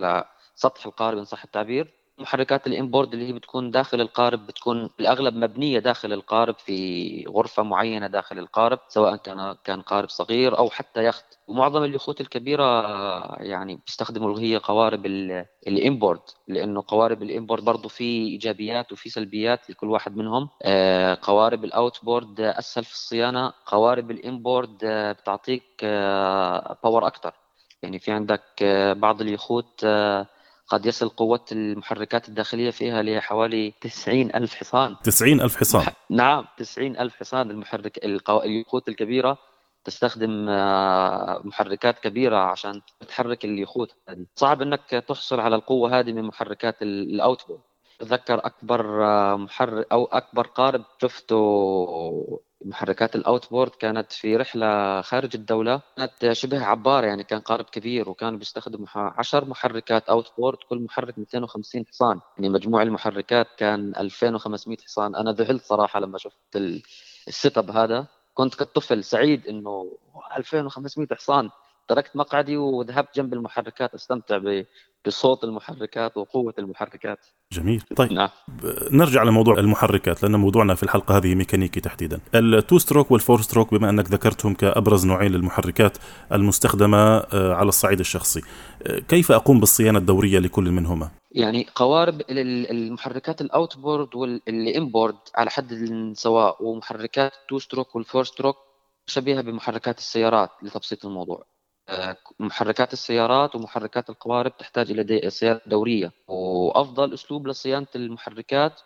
على 0.00 0.24
سطح 0.54 0.86
القارب 0.86 1.18
إن 1.18 1.24
صح 1.24 1.44
التعبير. 1.44 2.03
محركات 2.18 2.66
ال 2.66 2.72
inboard 2.72 3.12
اللي 3.12 3.28
هي 3.28 3.32
بتكون 3.32 3.70
داخل 3.70 4.00
القارب 4.00 4.46
بتكون 4.46 4.90
بالأغلب 4.98 5.34
مبنية 5.34 5.78
داخل 5.78 6.12
القارب 6.12 6.54
في 6.58 7.24
غرفة 7.28 7.62
معينة 7.62 8.06
داخل 8.06 8.38
القارب 8.38 8.78
سواء 8.88 9.16
كان 9.16 9.54
كان 9.64 9.82
قارب 9.82 10.08
صغير 10.08 10.58
أو 10.58 10.70
حتى 10.70 11.04
يخت. 11.04 11.24
ومعظم 11.48 11.84
اليخوت 11.84 12.20
الكبيرة 12.20 12.64
يعني 13.42 13.80
بيستخدموا 13.86 14.40
هي 14.40 14.56
قوارب 14.56 15.06
ال 15.66 15.73
inboard 15.73 16.20
لأنه 16.48 16.84
قوارب 16.88 17.22
ال 17.22 17.27
inboard 17.27 17.64
برضه 17.64 17.88
في 17.88 18.04
إيجابيات 18.04 18.92
وفي 18.92 19.08
سلبيات 19.10 19.70
لكل 19.70 19.90
واحد 19.90 20.16
منهم. 20.16 20.48
آه، 20.62 21.18
قوارب 21.22 21.64
ال 21.64 21.72
outboard 21.72 22.40
أسهل 22.40 22.84
في 22.84 22.92
الصيانة. 22.92 23.52
قوارب 23.66 24.10
ال 24.10 24.19
inboard 24.19 24.78
بتعطيك 25.20 25.84
power 26.82 27.06
أكثر 27.06 27.34
يعني 27.82 27.98
في 27.98 28.12
عندك 28.12 28.42
بعض 28.96 29.20
اليخوت 29.20 29.86
قد 30.68 30.86
يصل 30.86 31.08
قوة 31.08 31.44
المحركات 31.52 32.28
الداخلية 32.28 32.70
فيها 32.70 33.02
لحوالي 33.02 33.74
90 33.80 34.20
ألف 34.34 34.54
حصان. 34.54 34.96
90 35.04 35.40
ألف 35.40 35.56
حصان. 35.56 35.86
نعم 36.10 36.44
90 36.56 36.96
ألف 36.96 37.16
حصان. 37.16 37.50
المحرك 37.50 38.04
القو... 38.04 38.42
اليخوت 38.42 38.88
الكبيرة 38.88 39.38
تستخدم 39.84 40.48
آه، 40.48 41.40
محركات 41.44 41.98
كبيرة 41.98 42.36
عشان 42.36 42.80
تحرك 43.08 43.44
اليخوت. 43.44 43.94
هذه 44.08 44.26
صعب 44.34 44.62
أنك 44.62 45.04
تحصل 45.08 45.40
على 45.40 45.56
القوة 45.56 45.98
هذه 46.00 46.12
من 46.12 46.22
محركات 46.22 46.82
ال 46.82 46.90
outboard. 46.90 47.60
أتذكر 48.00 48.46
أكبر 48.46 49.04
آه، 49.04 49.36
محرك 49.36 49.86
أو 49.92 50.04
أكبر 50.04 50.46
قارب 50.46 50.84
شفته 51.02 52.40
محركات 52.64 53.16
ال 53.16 53.22
outboard 53.22 53.70
كانت 53.70 54.12
في 54.12 54.36
رحلة 54.36 55.00
خارج 55.00 55.30
الدولة. 55.34 55.80
كانت 55.96 56.32
شبه 56.32 56.64
عبارة 56.64 57.06
يعني 57.06 57.24
كان 57.24 57.40
قارب 57.40 57.64
كبير 57.64 58.08
وكانوا 58.08 58.38
بيستخدموا 58.38 58.86
10 58.94 59.44
محركات 59.44 60.08
outboard 60.08 60.58
كل 60.68 60.78
محرك 60.78 61.18
250 61.18 61.86
حصان. 61.86 62.20
يعني 62.36 62.48
مجموع 62.48 62.82
المحركات 62.82 63.46
كان 63.58 63.92
2500 63.96 64.78
حصان. 64.84 65.16
أنا 65.16 65.32
ذهلت 65.32 65.64
صراحة 65.64 66.00
لما 66.00 66.18
شفت 66.18 66.56
ال 67.28 67.58
setup 67.58 67.70
هذا. 67.70 68.06
كنت 68.34 68.54
كطفل 68.54 69.04
سعيد 69.04 69.46
إنه 69.46 69.96
2500 70.36 71.08
حصان. 71.12 71.50
تركت 71.88 72.16
مقعدي 72.16 72.56
وذهبت 72.56 73.16
جنب 73.16 73.34
المحركات 73.34 73.94
أستمتع 73.94 74.38
بصوت 75.06 75.44
المحركات 75.44 76.16
وقوة 76.16 76.54
المحركات 76.58 77.26
جميل 77.52 77.82
طيب 77.96 78.12
نعم. 78.12 78.28
نرجع 78.90 79.22
لموضوع 79.22 79.58
المحركات 79.58 80.22
لأن 80.22 80.36
موضوعنا 80.36 80.74
في 80.74 80.82
الحلقة 80.82 81.16
هذه 81.16 81.34
ميكانيكي 81.34 81.80
تحديدا 81.80 82.20
ال 82.34 82.45
two 82.45 82.78
stroke 82.78 83.10
وال 83.10 83.20
four 83.20 83.40
stroke 83.40 83.74
بما 83.74 83.90
أنك 83.90 84.10
ذكرتهم 84.10 84.54
كأبرز 84.54 85.06
نوعين 85.06 85.32
للمحركات 85.32 85.98
المستخدمة 86.32 86.98
آه، 86.98 87.54
على 87.54 87.68
الصعيد 87.68 88.00
الشخصي 88.00 88.40
آه، 88.86 88.98
كيف 88.98 89.32
أقوم 89.32 89.60
بالصيانة 89.60 89.98
الدورية 89.98 90.38
لكل 90.38 90.70
منهما؟ 90.70 91.10
يعني 91.32 91.66
قوارب 91.74 92.22
المحركات 92.30 93.40
ال 93.40 93.48
outboard 93.48 94.14
وال 94.14 94.37
inboard 94.37 95.16
على 95.34 95.50
حد 95.50 95.74
سواء 96.16 96.64
ومحركات 96.64 97.32
ال 97.42 97.46
two 97.46 97.58
stroke 97.58 97.96
وال 97.96 98.05
four 98.05 98.24
stroke 98.24 98.56
شبيهة 99.06 99.40
بمحركات 99.40 99.98
السيارات 99.98 100.50
لتبسيط 100.62 101.06
الموضوع 101.06 101.44
محركات 102.38 102.92
السيارات 102.92 103.54
ومحركات 103.54 104.10
القوارب 104.10 104.56
تحتاج 104.56 104.90
إلى 104.90 105.30
صيانة 105.30 105.60
دورية. 105.66 106.12
وأفضل 106.28 107.14
أسلوب 107.14 107.48
لصيانة 107.48 107.86
المحركات 107.96 108.80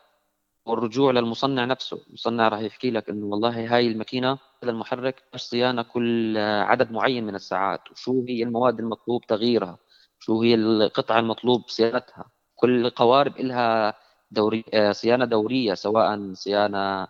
هو 0.66 0.79
الرجوع 0.79 1.10
للمصنع 1.12 1.64
نفسه. 1.64 2.00
المصنع 2.08 2.48
راح 2.48 2.60
يحكي 2.60 2.90
لك 2.90 3.08
إنه 3.10 3.26
والله 3.26 3.74
هاي 3.76 3.86
الماكينة 3.86 4.38
هذا 4.62 4.70
المحرك 4.72 5.22
صيانة 5.36 5.82
كل 5.82 6.38
عدد 6.38 6.92
معين 6.92 7.26
من 7.26 7.34
الساعات 7.34 7.90
وشو 7.90 8.24
هي 8.28 8.42
المواد 8.42 8.78
المطلوب 8.80 9.26
تغييرها 9.26 9.78
شو 10.18 10.42
هي 10.42 10.54
القطعة 10.54 11.18
المطلوب 11.18 11.68
صيانتها. 11.68 12.30
كل 12.56 12.90
قوارب 12.90 13.38
لها 13.40 13.94
دوري 14.30 14.64
صيانة 14.92 15.24
دورية 15.24 15.74
سواء 15.74 16.32
صيانة 16.34 17.08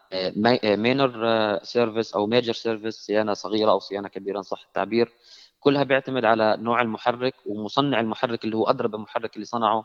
minor 0.64 1.58
service 1.62 2.14
أو 2.14 2.26
major 2.26 2.52
service 2.52 2.94
صيانة 2.94 3.34
صغيرة 3.34 3.70
أو 3.70 3.78
صيانة 3.78 4.08
كبيرة 4.08 4.40
صح 4.40 4.64
التعبير. 4.66 5.12
كلها 5.68 5.84
بيعتمد 5.84 6.24
على 6.24 6.56
نوع 6.60 6.80
المحرك 6.80 7.34
ومصنع 7.46 8.00
المحرك 8.00 8.44
اللي 8.44 8.56
هو 8.56 8.64
أدرى 8.64 8.88
بالمحرك 8.88 9.34
اللي 9.34 9.44
صنعه 9.44 9.84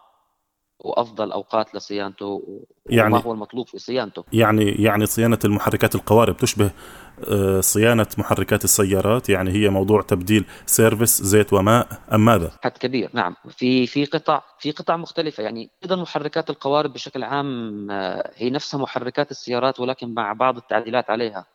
وأفضل 0.80 1.32
أوقات 1.32 1.76
لصيانته 1.76 2.64
يعني 2.86 3.16
وما 3.16 3.24
هو 3.24 3.32
المطلوب 3.32 3.68
في 3.68 3.80
صيانته. 3.80 4.24
يعني 4.34 4.72
يعني 4.72 5.06
صيانة 5.06 5.40
المحركات 5.46 5.96
القوارب 5.96 6.38
تشبه 6.38 6.72
آه، 7.28 7.60
صيانة 7.60 8.08
محركات 8.18 8.64
السيارات 8.64 9.30
يعني 9.30 9.52
هي 9.52 9.70
موضوع 9.70 10.02
تبديل 10.02 10.46
service 10.66 11.22
زيت 11.22 11.54
وماء 11.54 11.88
أم 12.14 12.26
ماذا؟ 12.26 12.52
لحد 12.64 12.72
كبير 12.72 13.10
نعم. 13.14 13.36
في 13.50 13.88
في 13.88 14.06
قطع 14.06 14.42
في 14.60 14.72
قطع 14.72 14.98
مختلفة. 14.98 15.44
يعني 15.44 15.70
أيضا 15.84 15.96
محركات 15.96 16.50
القوارب 16.50 16.94
بشكل 16.94 17.24
عام 17.24 17.92
آه، 17.92 18.32
هي 18.36 18.50
نفسها 18.50 18.80
محركات 18.80 19.32
السيارات 19.32 19.80
ولكن 19.80 20.14
مع 20.14 20.34
بعض 20.34 20.58
التعديلات 20.58 21.10
عليها. 21.10 21.46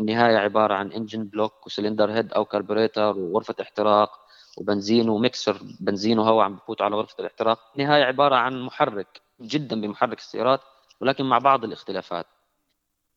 النهاية 0.00 0.36
عبارة 0.36 0.74
عن 0.74 0.92
engine 0.92 1.24
block 1.24 1.66
و 1.66 1.71
cylinder 1.71 2.12
head 2.12 2.32
أو 2.32 2.44
كربوريتر 2.44 3.18
وغرفة 3.18 3.54
احتراق 3.60 4.10
وبنزين 4.58 5.08
و 5.08 5.14
mixture 5.14 5.60
بنزين 5.80 6.18
وهواء 6.18 6.44
عم 6.44 6.54
بفوت 6.56 6.82
على 6.82 6.96
غرفة 6.96 7.14
الاحتراق. 7.20 7.58
النهاية 7.76 8.04
عبارة 8.04 8.34
عن 8.36 8.62
محرك 8.62 9.20
جدا 9.40 9.80
بمحرك 9.80 10.18
السيارات 10.18 10.60
ولكن 11.00 11.24
مع 11.24 11.38
بعض 11.38 11.64
الاختلافات. 11.64 12.26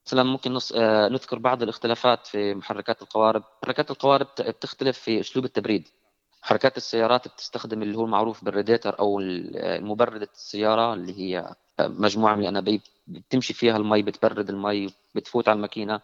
مثلا 0.08 0.24
ممكن 0.24 0.54
نص... 0.54 0.74
آه 0.76 1.08
نذكر 1.08 1.40
بعض 1.40 1.64
الاختلافات 1.64 2.28
في 2.28 2.54
محركات 2.56 3.02
القوارب. 3.02 3.44
محركات 3.64 3.92
القوارب 3.92 4.28
بتختلف 4.40 4.98
في 5.00 5.20
أسلوب 5.20 5.46
التبريد. 5.46 5.88
محركات 6.44 6.78
السيارات 6.78 7.28
بتستخدم 7.28 7.82
اللي 7.82 7.98
هو 7.98 8.06
المعروف 8.06 8.46
بالريديتر 8.46 9.00
أو 9.00 9.20
المبردة 9.20 10.30
السيارة 10.34 10.94
اللي 10.94 11.20
هي 11.20 11.56
مجموعة 11.80 12.36
من 12.36 12.42
الأنابيب. 12.42 12.82
بتمشي 13.08 13.54
فيها 13.54 13.78
المي 13.78 14.02
بتبرد 14.02 14.50
المي 14.50 14.94
بتفوت 15.16 15.50
على 15.50 15.56
الماكينة. 15.56 16.02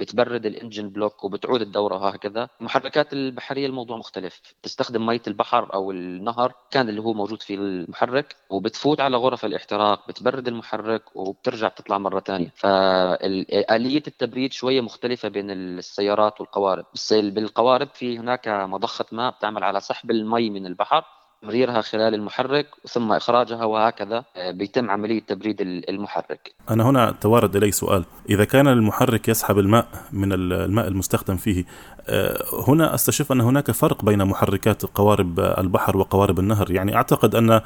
بتبرد 0.00 0.46
ال 0.46 0.52
engine 0.52 0.88
block 0.88 1.24
وبتعود 1.24 1.60
الدورة 1.60 1.94
وهكذا. 1.96 2.48
المحركات 2.60 3.12
البحرية 3.12 3.66
الموضوع 3.66 3.96
مختلف. 3.96 4.40
تستخدم 4.62 5.06
مية 5.06 5.22
البحر 5.26 5.74
أو 5.74 5.90
النهر 5.90 6.52
كان 6.70 6.88
اللي 6.88 7.00
هو 7.00 7.12
موجود 7.12 7.42
في 7.42 7.54
المحرك 7.54 8.36
وبتفوت 8.50 9.00
على 9.00 9.16
غرف 9.16 9.44
الاحتراق 9.44 10.08
بتبرد 10.08 10.48
المحرك 10.48 11.16
وبترجع 11.16 11.68
بتطلع 11.68 11.98
مرة 11.98 12.20
ثانية 12.20 12.52
فآلية 12.56 14.02
التبريد 14.06 14.52
شوية 14.52 14.80
مختلفة 14.80 15.28
بين 15.28 15.50
السيارات 15.50 16.40
والقوارب. 16.40 16.84
بالقوارب 17.12 17.88
في 17.94 18.18
هناك 18.18 18.48
مضخة 18.48 19.06
ماء 19.12 19.30
بتعمل 19.32 19.64
على 19.64 19.80
سحب 19.80 20.10
المي 20.10 20.50
من 20.50 20.66
البحر 20.66 21.04
تمريرها 21.42 21.80
خلال 21.80 22.14
المحرك 22.14 22.66
ثم 22.86 23.12
إخراجها 23.12 23.64
وهكذا 23.64 24.24
آه، 24.36 24.50
بيتم 24.50 24.90
عملية 24.90 25.20
تبريد 25.20 25.60
المحرك. 25.60 26.54
أنا 26.70 26.90
هنا 26.90 27.10
توارد 27.20 27.56
إلي 27.56 27.70
سؤال. 27.70 28.04
إذا 28.30 28.44
كان 28.44 28.68
المحرك 28.68 29.28
يسحب 29.28 29.58
الماء 29.58 29.88
من 30.12 30.32
الماء 30.32 30.88
المستخدم 30.88 31.36
فيه 31.36 31.64
آه، 32.08 32.38
هنا 32.68 32.94
أستشف 32.94 33.32
أن 33.32 33.40
هناك 33.40 33.70
فرق 33.70 34.04
بين 34.04 34.24
محركات 34.24 34.86
قوارب 34.86 35.40
البحر 35.40 35.96
وقوارب 35.96 36.38
النهر. 36.38 36.70
يعني 36.70 36.96
أعتقد 36.96 37.34
أن 37.34 37.50
آه، 37.50 37.62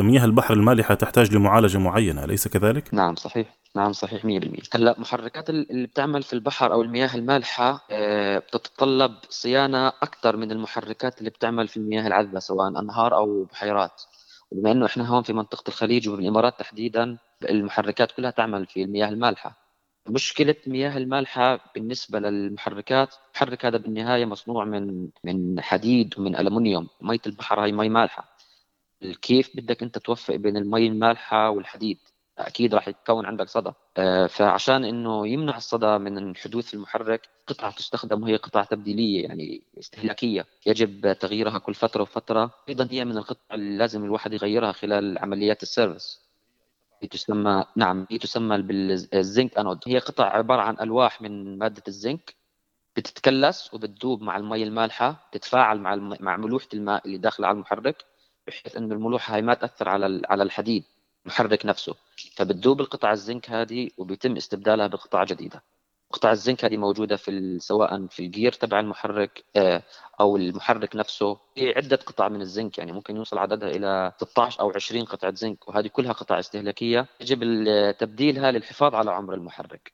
مياه 0.00 0.24
البحر 0.24 0.54
المالحة 0.54 0.94
تحتاج 0.94 1.34
لمعالجة 1.34 1.78
معينة 1.78 2.24
أليس 2.24 2.48
كذلك؟ 2.48 2.94
نعم 2.94 3.14
صحيح. 3.14 3.56
نعم 3.76 3.92
صحيح 3.92 4.24
100% 4.24 4.28
هلأ 4.74 4.94
محركات 4.98 5.50
اللي 5.50 5.86
بتعمل 5.86 6.22
في 6.22 6.32
البحر 6.32 6.72
أو 6.72 6.82
المياه 6.82 7.14
المالحة 7.14 7.86
بتتطلب 8.38 9.14
صيانة 9.28 9.88
أكثر 9.88 10.36
من 10.36 10.52
المحركات 10.52 11.18
اللي 11.18 11.30
بتعمل 11.30 11.68
في 11.68 11.76
المياه 11.76 12.06
العذبة 12.06 12.38
سواء 12.38 12.68
أنهار 12.68 13.05
أو 13.14 13.44
بحيرات. 13.44 14.02
وبما 14.50 14.72
إنه 14.72 14.86
إحنا 14.86 15.08
هون 15.08 15.22
في 15.22 15.32
منطقة 15.32 15.68
الخليج 15.68 16.08
وبالإمارات 16.08 16.58
تحديدا 16.58 17.18
المحركات 17.50 18.12
كلها 18.12 18.30
تعمل 18.30 18.66
في 18.66 18.82
المياه 18.82 19.08
المالحة. 19.08 19.66
مشكلة 20.08 20.54
مياه 20.66 20.96
المالحة 20.96 21.72
بالنسبة 21.74 22.18
للمحركات 22.18 23.14
المحرك 23.26 23.66
هذا 23.66 23.76
بالنهاية 23.78 24.24
مصنوع 24.24 24.64
من 24.64 25.08
من 25.24 25.60
حديد 25.60 26.18
ومن 26.18 26.36
ألمنيوم. 26.36 26.88
مية 27.00 27.20
البحر 27.26 27.64
هاي 27.64 27.72
مي 27.72 27.88
مالحة. 27.88 28.36
كيف 29.22 29.56
بدك 29.56 29.82
أنت 29.82 29.98
توفق 29.98 30.34
بين 30.34 30.56
المي 30.56 30.86
المالحة 30.86 31.50
والحديد. 31.50 31.98
أكيد 32.38 32.74
راح 32.74 32.88
يتكون 32.88 33.26
عندك 33.26 33.48
صدى. 33.48 33.72
آه، 33.96 34.26
فعشان 34.26 34.84
إنه 34.84 35.28
يمنع 35.28 35.56
الصدى 35.56 35.98
من 35.98 36.36
حدوث 36.36 36.74
المحرك 36.74 37.28
قطعة 37.46 37.70
تستخدم 37.76 38.22
وهي 38.22 38.36
قطعة 38.36 38.64
تبديلية 38.64 39.24
يعني 39.24 39.62
استهلاكية. 39.78 40.46
يجب 40.66 41.12
تغييرها 41.12 41.58
كل 41.58 41.74
فترة 41.74 42.02
وفترة. 42.02 42.50
أيضا 42.68 42.88
هي 42.90 43.04
من 43.04 43.18
القطع 43.18 43.54
اللي 43.54 43.76
لازم 43.78 44.04
الواحد 44.04 44.32
يغيرها 44.32 44.72
خلال 44.72 45.18
عمليات 45.18 45.62
السيرفس 45.62 46.26
هي 47.02 47.08
تسمى 47.08 47.64
نعم 47.76 48.06
هي 48.10 48.18
تسمى 48.18 48.62
بالزنك 48.62 49.58
أنود. 49.58 49.78
هي 49.86 49.98
قطع 49.98 50.24
عبارة 50.24 50.62
عن 50.62 50.76
ألواح 50.80 51.22
من 51.22 51.58
مادة 51.58 51.82
الزنك. 51.88 52.34
بتتكلس 52.96 53.74
وبتذوب 53.74 54.22
مع 54.22 54.36
المي 54.36 54.62
المالحة 54.62 55.28
تتفاعل 55.32 55.80
مع 55.80 55.94
مع 56.20 56.36
ملوحة 56.36 56.68
الماء 56.74 57.06
اللي 57.06 57.18
داخله 57.18 57.46
على 57.46 57.54
المحرك 57.54 58.04
بحيث 58.46 58.76
إنه 58.76 58.94
الملوحة 58.94 59.34
هاي 59.34 59.42
ما 59.42 59.54
تأثر 59.54 59.88
على 59.88 60.22
على 60.28 60.42
الحديد. 60.42 60.84
المحرك 61.26 61.66
نفسه 61.66 61.94
فبتذوب 62.36 62.80
القطع 62.80 63.12
الزنك 63.12 63.50
هذه 63.50 63.90
وبيتم 63.98 64.36
استبدالها 64.36 64.86
بقطع 64.86 65.24
جديدة. 65.24 65.62
قطع 66.12 66.30
الزنك 66.30 66.64
هذه 66.64 66.76
موجودة 66.76 67.16
في 67.16 67.58
سواء 67.58 68.06
في 68.06 68.20
الجير 68.20 68.52
تبع 68.52 68.80
المحرك 68.80 69.44
آه، 69.56 69.82
أو 70.20 70.36
المحرك 70.36 70.96
نفسه. 70.96 71.38
في 71.54 71.72
عدة 71.76 71.96
قطع 71.96 72.28
من 72.28 72.40
الزنك 72.40 72.78
يعني 72.78 72.92
ممكن 72.92 73.16
يوصل 73.16 73.38
عددها 73.38 73.68
إلى 73.68 74.12
16 74.20 74.60
أو 74.60 74.72
20 74.74 75.04
قطعة 75.04 75.34
زنك 75.34 75.68
وهذه 75.68 75.86
كلها 75.86 76.12
قطع 76.12 76.38
استهلاكية. 76.38 77.06
يجب 77.20 77.40
تبديلها 77.98 78.50
للحفاظ 78.50 78.94
على 78.94 79.10
عمر 79.10 79.34
المحرك. 79.34 79.92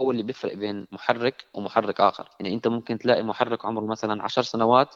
هو 0.00 0.10
اللي 0.10 0.22
بيفرق 0.22 0.54
بين 0.54 0.86
محرك 0.92 1.44
ومحرك 1.54 2.00
آخر. 2.00 2.28
يعني 2.40 2.54
أنت 2.54 2.68
ممكن 2.68 2.98
تلاقي 2.98 3.22
محرك 3.22 3.64
عمره 3.64 3.84
مثلا 3.86 4.22
10 4.22 4.42
سنوات 4.42 4.94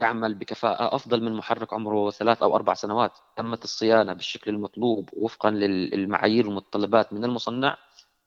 يعمل 0.00 0.34
بكفاءة 0.34 0.94
أفضل 0.94 1.22
من 1.22 1.32
محرك 1.32 1.72
عمره 1.72 2.10
ثلاث 2.10 2.42
أو 2.42 2.56
أربع 2.56 2.74
سنوات 2.74 3.12
تمت 3.36 3.64
الصيانة 3.64 4.12
بالشكل 4.12 4.50
المطلوب 4.50 5.08
وفقا 5.12 5.50
للمعايير 5.50 6.46
والمتطلبات 6.46 7.12
من 7.12 7.24
المصنع 7.24 7.76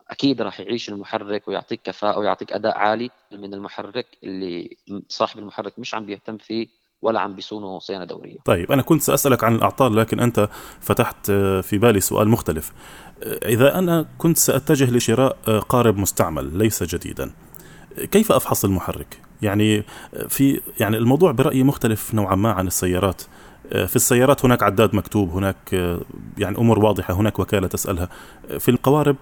أكيد 0.09 0.41
راح 0.41 0.59
يعيش 0.59 0.89
المحرك 0.89 1.47
ويعطيك 1.47 1.81
كفاءة 1.81 2.19
ويعطيك 2.19 2.53
أداء 2.53 2.77
عالي 2.77 3.09
من 3.31 3.53
المحرك 3.53 4.05
اللي 4.23 4.77
صاحب 5.09 5.39
المحرك 5.39 5.79
مش 5.79 5.95
عم 5.95 6.05
بيهتم 6.05 6.37
فيه 6.37 6.67
ولا 7.01 7.19
عم 7.19 7.35
بيصونه 7.35 7.79
صيانة 7.79 8.05
دورية. 8.05 8.37
طيب 8.45 8.71
أنا 8.71 8.81
كنت 8.81 9.01
سأسألك 9.01 9.43
عن 9.43 9.55
الأعطال 9.55 9.95
لكن 9.95 10.19
أنت 10.19 10.49
فتحت 10.81 11.31
في 11.61 11.77
بالي 11.77 11.99
سؤال 11.99 12.29
مختلف. 12.29 12.71
إذا 13.23 13.79
أنا 13.79 14.05
كنت 14.17 14.37
سأتجه 14.37 14.91
لشراء 14.91 15.37
قارب 15.69 15.97
مستعمل 15.97 16.57
ليس 16.57 16.83
جديدا 16.83 17.33
كيف 18.11 18.31
أفحص 18.31 18.65
المحرك؟ 18.65 19.22
يعني 19.41 19.83
في 20.27 20.61
يعني 20.79 20.97
الموضوع 20.97 21.31
برأيي 21.31 21.63
مختلف 21.63 22.13
نوعا 22.13 22.35
ما 22.35 22.51
عن 22.51 22.67
السيارات. 22.67 23.21
آه، 23.71 23.85
في 23.85 23.95
السيارات 23.95 24.45
هناك 24.45 24.63
عداد 24.63 24.95
مكتوب 24.95 25.29
هناك 25.29 25.73
آه، 25.73 25.99
يعني 26.37 26.57
أمور 26.57 26.79
واضحة 26.79 27.13
هناك 27.13 27.39
وكالة 27.39 27.67
تسألها. 27.67 28.09
آه، 28.51 28.57
في 28.57 28.71
القوارب 28.71 29.15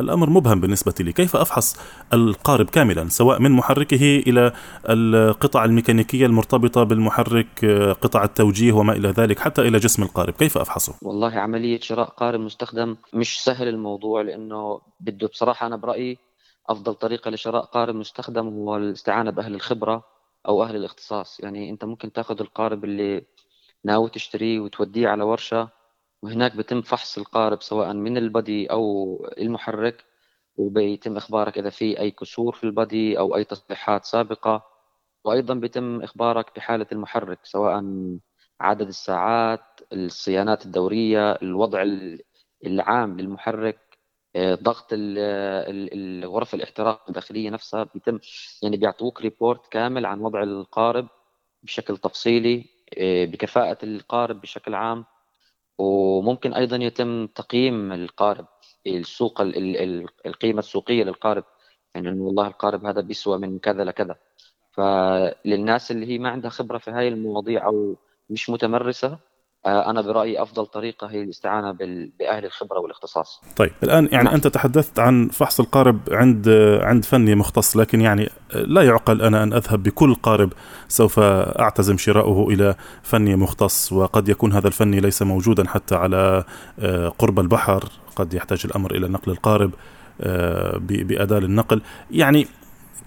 الأمر 0.00 0.30
مبهم 0.30 0.60
بالنسبة 0.60 0.94
لي. 1.00 1.12
كيف 1.12 1.36
أفحص 1.36 1.76
القارب 2.12 2.70
كاملا 2.70 3.08
سواء 3.08 3.40
من 3.40 3.50
محركه 3.50 4.22
إلى 4.26 4.52
القطع 4.88 5.64
الميكانيكية 5.64 6.26
المرتبطة 6.26 6.82
بالمحرك 6.82 7.64
قطع 8.00 8.24
التوجيه 8.24 8.72
وما 8.72 8.92
إلى 8.92 9.08
ذلك 9.08 9.38
حتى 9.38 9.62
إلى 9.62 9.78
جسم 9.78 10.02
القارب؟ 10.02 10.34
كيف 10.34 10.58
أفحصه؟ 10.58 10.94
والله 11.02 11.30
عملية 11.30 11.80
شراء 11.80 12.08
قارب 12.08 12.40
مستخدم 12.40 12.96
مش 13.12 13.44
سهل 13.44 13.68
الموضوع 13.68 14.22
لأنه 14.22 14.80
بده 15.00 15.26
بصراحة 15.26 15.66
أنا 15.66 15.76
برأيي 15.76 16.18
أفضل 16.68 16.94
طريقة 16.94 17.30
لشراء 17.30 17.64
قارب 17.64 17.94
مستخدم 17.94 18.46
هو 18.48 18.76
الاستعانة 18.76 19.30
بأهل 19.30 19.54
الخبرة 19.54 20.04
أو 20.48 20.62
أهل 20.62 20.76
الاختصاص. 20.76 21.40
يعني 21.40 21.70
أنت 21.70 21.84
ممكن 21.84 22.12
تأخذ 22.12 22.40
القارب 22.40 22.84
اللي 22.84 23.26
ناوي 23.84 24.10
تشتريه 24.10 24.60
وتوديه 24.60 25.08
على 25.08 25.24
ورشة 25.24 25.68
وهناك 26.22 26.56
بتم 26.56 26.82
فحص 26.82 27.18
القارب 27.18 27.62
سواء 27.62 27.92
من 27.92 28.16
البدي 28.16 28.70
أو 28.70 29.16
المحرك 29.38 30.04
وبيتم 30.56 31.16
إخبارك 31.16 31.58
إذا 31.58 31.70
في 31.70 32.00
أي 32.00 32.10
كسور 32.10 32.54
في 32.54 32.64
البدي 32.64 33.18
أو 33.18 33.36
أي 33.36 33.44
تصليحات 33.44 34.04
سابقة. 34.04 34.62
وأيضا 35.24 35.54
بيتم 35.54 36.02
إخبارك 36.02 36.56
بحالة 36.56 36.86
المحرك 36.92 37.38
سواء 37.42 37.84
عدد 38.60 38.88
الساعات 38.88 39.80
الصيانات 39.92 40.66
الدورية 40.66 41.32
الوضع 41.32 41.84
العام 42.66 43.20
للمحرك. 43.20 43.87
ضغط 44.54 44.94
غرف 46.24 46.54
الاحتراق 46.54 47.04
الداخلية 47.08 47.50
نفسها 47.50 47.84
بيتم 47.94 48.18
يعني 48.62 48.76
بيعطوك 48.76 49.20
ريبورت 49.22 49.66
كامل 49.72 50.06
عن 50.06 50.20
وضع 50.20 50.42
القارب 50.42 51.08
بشكل 51.62 51.96
تفصيلي 51.98 52.64
آه، 52.98 53.24
بكفاءة 53.24 53.78
القارب 53.84 54.40
بشكل 54.40 54.74
عام 54.74 55.04
وممكن 55.78 56.54
أيضا 56.54 56.76
يتم 56.76 57.26
تقييم 57.26 57.92
القارب 57.92 58.46
السوق 58.86 59.40
القيمة 60.26 60.58
السوقية 60.58 61.04
للقارب 61.04 61.44
يعني 61.94 62.08
أنه 62.08 62.22
والله 62.24 62.46
القارب 62.46 62.86
هذا 62.86 63.00
بيسوى 63.00 63.38
من 63.38 63.58
كذا 63.58 63.84
لكذا. 63.84 64.16
فللناس 64.72 65.90
اللي 65.90 66.06
هي 66.06 66.18
ما 66.18 66.28
عندها 66.30 66.50
خبرة 66.50 66.78
في 66.78 66.90
هاي 66.90 67.08
المواضيع 67.08 67.66
أو 67.66 67.96
مش 68.30 68.50
متمرسة 68.50 69.08
آه، 69.08 69.18
أنا 69.66 70.00
برأيي 70.00 70.42
أفضل 70.42 70.66
طريقة 70.66 71.06
هي 71.06 71.22
الاستعانة 71.22 71.76
بأهل 72.18 72.44
الخبرة 72.44 72.78
والاختصاص. 72.78 73.42
طيب 73.56 73.72
الآن 73.82 74.08
يعني 74.12 74.24
نعم. 74.24 74.34
أنت 74.34 74.46
تحدثت 74.46 74.98
عن 74.98 75.28
فحص 75.28 75.60
القارب 75.60 76.00
عند 76.10 76.48
عند 76.82 77.04
فني 77.04 77.34
مختص 77.34 77.76
لكن 77.76 78.00
يعني 78.00 78.28
لا 78.54 78.82
يعقل 78.82 79.22
أنا 79.22 79.42
أن 79.42 79.52
أذهب 79.52 79.82
بكل 79.82 80.14
قارب 80.14 80.52
سوف 80.88 81.18
أعتزم 81.20 81.96
شراؤه 81.96 82.48
إلى 82.50 82.74
فني 83.02 83.36
مختص 83.36 83.92
وقد 83.92 84.28
يكون 84.28 84.52
هذا 84.52 84.68
الفني 84.68 85.00
ليس 85.00 85.22
موجودا 85.22 85.68
حتى 85.68 85.94
على 85.94 86.44
آه، 86.78 87.08
قرب 87.08 87.40
البحر 87.40 87.84
قد 88.16 88.34
يحتاج 88.34 88.62
الأمر 88.64 88.94
إلى 88.94 89.08
نقل 89.08 89.32
القارب 89.32 89.70
آه، 90.20 90.78
بأداة 90.78 91.38
للنقل 91.38 91.82
يعني 92.10 92.46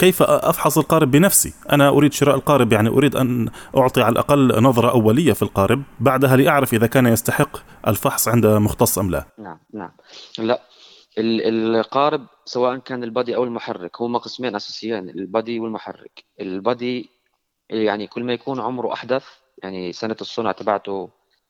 كيف 0.02 0.22
أفحص 0.22 0.78
القارب 0.78 1.12
بنفسي؟ 1.12 1.54
أنا 1.72 1.90
أريد 1.90 2.14
شراء 2.14 2.36
القارب 2.36 2.74
يعني 2.74 2.90
أريد 2.90 3.16
أن 3.16 3.50
أعطي 3.78 4.02
على 4.02 4.12
الأقل 4.12 4.64
نظرة 4.64 4.92
أولية 4.92 5.34
في 5.34 5.42
القارب 5.42 5.84
بعدها 6.00 6.36
لأعرف 6.36 6.74
إذا 6.74 6.88
كان 6.88 7.08
يستحق 7.08 7.58
الفحص 7.88 8.28
عند 8.28 8.46
مختص 8.46 9.00
أم 9.00 9.12
لا. 9.12 9.26
نعم 9.38 9.60
نعم. 9.74 9.92
لا 10.40 10.62
القارب 11.18 12.28
سواء 12.46 12.78
كان 12.78 13.04
البادي 13.04 13.36
أو 13.36 13.44
المحرك 13.44 14.02
هما 14.02 14.20
قسمين 14.20 14.56
أساسيين 14.56 15.10
البادي 15.10 15.60
والمحرك. 15.60 16.24
البادي 16.42 17.10
يعني 17.70 18.08
كل 18.08 18.24
ما 18.24 18.34
يكون 18.34 18.60
عمره 18.60 18.94
أحدث 18.94 19.26
يعني 19.64 19.94
سنة 19.94 20.18
الصنع 20.22 20.52
تبعته 20.52 21.10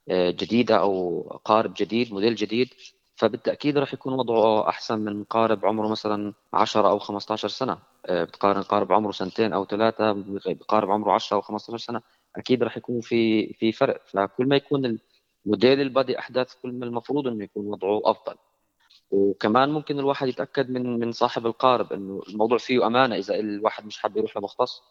آه، 0.09 0.29
جديدة 0.29 0.79
أو 0.79 1.21
قارب 1.45 1.73
جديد 1.77 2.13
موديل 2.13 2.35
جديد 2.35 2.69
فبالتأكيد 3.15 3.77
راح 3.77 3.93
يكون 3.93 4.13
وضعه 4.13 4.69
أحسن 4.69 4.99
من 4.99 5.23
قارب 5.23 5.65
عمره 5.65 5.87
مثلا 5.87 6.33
10 6.53 6.89
أو 6.89 6.99
15 6.99 7.47
سنة. 7.47 7.90
بتقارن 8.09 8.61
قارب 8.61 8.93
عمره 8.93 9.11
سنتين 9.11 9.53
أو 9.53 9.65
ثلاثة 9.65 10.11
بقارب 10.47 10.91
عمره 10.91 11.11
10 11.13 11.35
أو 11.37 11.41
15 11.41 11.77
سنة 11.77 12.01
أكيد 12.35 12.63
راح 12.63 12.77
يكون 12.77 13.01
في 13.01 13.53
في 13.53 13.71
فرق. 13.71 14.01
فكل 14.07 14.45
ما 14.47 14.55
يكون 14.55 14.97
الموديل 15.45 15.81
البادي 15.81 16.19
أحدث 16.19 16.53
كل 16.61 16.71
ما 16.73 16.85
المفروض 16.85 17.27
إنه 17.27 17.43
يكون 17.43 17.65
وضعه 17.67 18.01
أفضل. 18.05 18.35
وكمان 19.11 19.69
ممكن 19.69 19.99
الواحد 19.99 20.27
يتأكد 20.27 20.69
من 20.69 20.99
من 20.99 21.11
صاحب 21.11 21.45
القارب 21.45 21.93
إنه 21.93 22.21
الموضوع 22.29 22.57
فيه 22.57 22.87
أمانة 22.87 23.15
إذا 23.15 23.35
الواحد 23.39 23.85
مش 23.85 23.97
حابب 23.99 24.17
يروح 24.17 24.37
لمختص. 24.37 24.81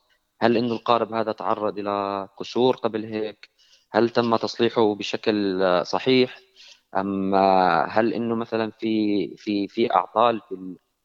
هل 0.40 0.56
إنه 0.56 0.72
القارب 0.72 1.12
هذا 1.12 1.32
تعرض 1.32 1.78
إلى 1.78 2.28
كسور 2.40 2.76
قبل 2.76 3.04
هيك؟ 3.04 3.50
هل 3.92 4.10
تم 4.10 4.36
تصليحه 4.36 4.94
بشكل 4.94 5.60
صحيح؟ 5.86 6.38
أم 6.96 7.34
هل 7.90 8.14
إنه 8.14 8.34
مثلا 8.34 8.70
في 8.70 9.36
في 9.36 9.68
في 9.68 9.94
أعطال 9.94 10.40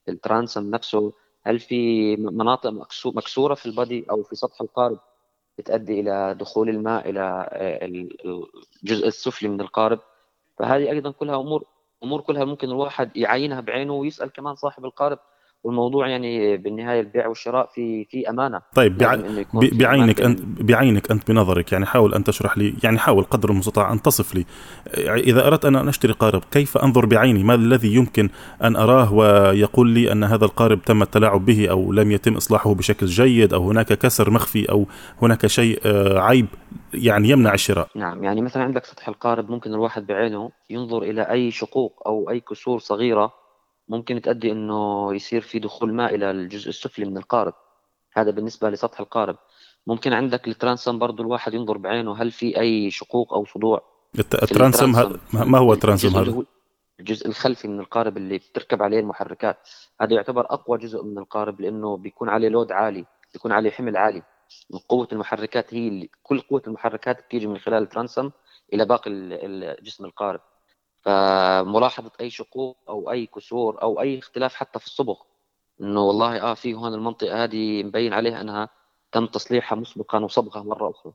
في 0.06 0.12
الترانسم 0.12 0.70
نفسه؟ 0.70 1.14
هل 1.48 1.60
في 1.60 2.16
مناطق 2.16 2.70
مكسورة 3.06 3.54
في 3.54 3.66
البادي 3.66 4.06
أو 4.12 4.24
في 4.24 4.36
سطح 4.36 4.62
القارب 4.62 5.00
بتؤدي 5.58 6.00
إلى 6.00 6.36
دخول 6.40 6.70
الماء 6.70 7.10
إلى 7.10 7.50
آه، 7.52 7.86
الجزء 8.84 9.08
السفلي 9.08 9.50
من 9.50 9.62
القارب؟ 9.62 10.00
فهذه 10.60 10.92
أيضا 10.92 11.12
كلها 11.12 11.36
أمور 11.36 11.66
أمور 12.04 12.22
كلها 12.22 12.46
ممكن 12.46 12.68
الواحد 12.70 13.18
يعينها 13.18 13.62
بعينه 13.62 13.94
ويسأل 13.94 14.32
كمان 14.32 14.56
صاحب 14.56 14.86
القارب 14.86 15.20
والموضوع 15.66 16.08
يعني 16.08 16.58
بالنهاية 16.58 17.00
البيع 17.00 17.28
والشراء 17.28 17.70
في 17.74 18.06
في 18.06 18.30
أمانة. 18.30 18.62
طيب 18.76 18.98
بع... 18.98 19.20
بعينك 19.54 20.22
أنت 20.22 20.40
بعينك 20.42 21.12
أنت 21.12 21.32
بنظرك 21.32 21.72
يعني 21.72 21.86
حاول 21.86 22.14
أن 22.14 22.24
تشرح 22.24 22.58
لي 22.58 22.74
يعني 22.84 22.98
حاول 22.98 23.24
قدر 23.24 23.50
المستطاع 23.50 23.94
أن 23.94 24.02
تصف 24.02 24.36
لي. 24.36 24.46
إذا 24.98 25.48
أردت 25.48 25.66
أن 25.66 25.88
أشتري 25.88 26.14
قارب 26.14 26.42
كيف 26.52 26.78
أنظر 26.78 27.06
بعيني؟ 27.06 27.44
ما 27.44 27.56
الذي 27.56 27.96
يمكن 27.96 28.30
أن 28.64 28.76
أراه 28.76 29.14
ويقول 29.14 29.90
لي 29.90 30.12
أن 30.12 30.24
هذا 30.24 30.46
القارب 30.46 30.82
تم 30.82 31.02
التلاعب 31.02 31.46
به 31.46 31.70
أو 31.70 31.94
لم 31.94 32.12
يتم 32.12 32.36
إصلاحه 32.36 32.74
بشكل 32.74 33.06
جيد 33.06 33.54
أو 33.54 33.70
هناك 33.70 33.94
كسر 33.94 34.30
مخفي 34.30 34.72
أو 34.72 34.86
هناك 35.22 35.48
شيء 35.48 35.80
آه، 35.86 36.20
عيب 36.20 36.48
يعني 36.94 37.30
يمنع 37.30 37.54
الشراء؟ 37.54 37.88
نعم 37.96 38.24
يعني 38.24 38.42
مثلا 38.42 38.64
عندك 38.64 38.86
سطح 38.86 39.08
القارب 39.08 39.50
ممكن 39.52 39.74
الواحد 39.74 40.08
بعينه 40.08 40.52
ينظر 40.70 41.04
إلى 41.04 41.22
أي 41.22 41.52
شقوق 41.52 42.04
أو 42.06 42.30
أي 42.30 42.40
كسور 42.40 42.80
صغيرة 42.80 43.45
ممكن 43.88 44.22
تؤدي 44.22 44.52
إنه 44.52 45.14
يصير 45.14 45.42
في 45.42 45.60
دخول 45.60 45.94
ماء 45.94 46.16
إلى 46.16 46.32
الجزء 46.32 46.70
السفلي 46.70 47.06
من 47.06 47.18
القارب. 47.18 47.54
هذا 48.14 48.32
بالنسبة 48.32 48.70
لسطح 48.70 49.00
القارب. 49.00 49.38
ممكن 49.88 50.14
عندك 50.14 50.48
الترانسم 50.48 51.00
برضه 51.00 51.24
الواحد 51.24 51.54
ينظر 51.54 51.78
بعينه 51.78 52.22
هل 52.22 52.32
في 52.32 52.60
أي 52.60 52.92
شقوق 52.92 53.34
أو 53.34 53.46
صدوع 53.46 53.82
ال 54.20 54.30
transom؟ 54.30 55.18
ما 55.34 55.58
هو 55.58 55.74
ال 55.74 55.78
transom 55.78 56.10
هذا؟ 56.10 56.44
الجزء 57.00 57.28
الخلفي 57.28 57.68
من 57.68 57.80
القارب 57.80 58.18
اللي 58.18 58.38
بتركب 58.38 58.84
عليه 58.84 59.00
المحركات. 59.00 59.70
هذا 60.02 60.14
يعتبر 60.14 60.46
أقوى 60.46 60.78
جزء 60.78 61.04
من 61.04 61.18
القارب 61.18 61.62
لأنه 61.62 61.98
بيكون 61.98 62.30
عليه 62.30 62.50
load 62.50 62.72
عالي 62.72 63.06
بيكون 63.34 63.52
عليه 63.52 63.72
حمل 63.72 63.98
عالي. 63.98 64.22
قوة 64.90 65.08
المحركات 65.12 65.74
هي 65.74 65.88
اللي 65.88 66.10
كل 66.24 66.40
قوة 66.40 66.62
المحركات 66.68 67.26
بتيجي 67.26 67.48
من 67.48 67.58
خلال 67.58 67.84
ال 67.84 67.90
transom 67.90 68.32
إلى 68.74 68.86
باقي 68.86 69.12
جسم 69.82 70.06
القارب. 70.06 70.40
فملاحظة 71.06 72.12
أي 72.22 72.30
شقوق 72.30 72.78
أو 72.90 73.12
أي 73.12 73.26
كسور 73.26 73.82
أو 73.82 74.02
أي 74.02 74.20
اختلاف 74.20 74.56
حتى 74.56 74.80
في 74.80 74.86
الصبغ 74.86 75.16
إنه 75.82 76.02
والله 76.02 76.42
آه 76.42 76.54
في 76.54 76.74
هون 76.74 76.94
المنطقة 76.94 77.44
هذه 77.44 77.84
مبين 77.84 78.14
عليها 78.14 78.42
أنها 78.42 78.70
تم 79.12 79.26
تصليحها 79.26 79.76
مسبقا 79.76 80.20
وصبغها 80.20 80.64
مرة 80.64 80.90
أخرى. 80.90 81.14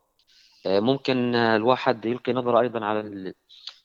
آه، 0.66 0.80
ممكن 0.80 1.34
الواحد 1.34 2.04
يلقي 2.04 2.32
نظرة 2.32 2.60
أيضا 2.60 2.84
على 2.84 3.34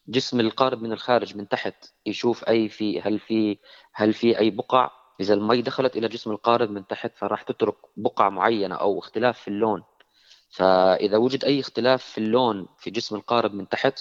جسم 0.07 0.39
القارب 0.39 0.81
من 0.81 0.91
الخارج 0.91 1.37
من 1.37 1.47
تحت 1.47 1.75
يشوف 2.05 2.43
أي 2.43 2.69
في 2.69 3.01
هل 3.01 3.19
في 3.19 3.57
هل 3.93 4.13
في 4.13 4.39
أي 4.39 4.49
بقع؟ 4.49 4.91
إذا 5.19 5.33
المي 5.33 5.61
دخلت 5.61 5.97
إلى 5.97 6.07
جسم 6.07 6.31
القارب 6.31 6.71
من 6.71 6.87
تحت 6.87 7.17
فراح 7.17 7.41
تترك 7.41 7.75
بقع 7.97 8.29
معينة 8.29 8.75
أو 8.75 8.99
اختلاف 8.99 9.39
في 9.39 9.47
اللون. 9.47 9.83
فإذا 10.49 11.17
وجد 11.17 11.45
أي 11.45 11.59
اختلاف 11.59 12.03
في 12.03 12.17
اللون 12.17 12.67
في 12.77 12.91
جسم 12.91 13.15
القارب 13.15 13.53
من 13.53 13.69
تحت 13.69 13.99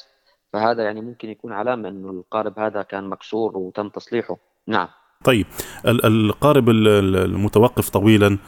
فهذا 0.55 0.83
يعني 0.83 1.01
ممكن 1.01 1.31
يكون 1.31 1.53
علامة 1.53 1.89
إنه 1.89 2.11
القارب 2.11 2.59
هذا 2.59 2.83
كان 2.83 3.09
مكسور 3.09 3.59
وتم 3.59 3.89
تصليحه. 3.89 4.37
نعم. 4.67 4.89
طيب 5.25 5.47
القارب 5.87 6.69
المتوقف 6.69 7.89
طويلا 7.89 8.39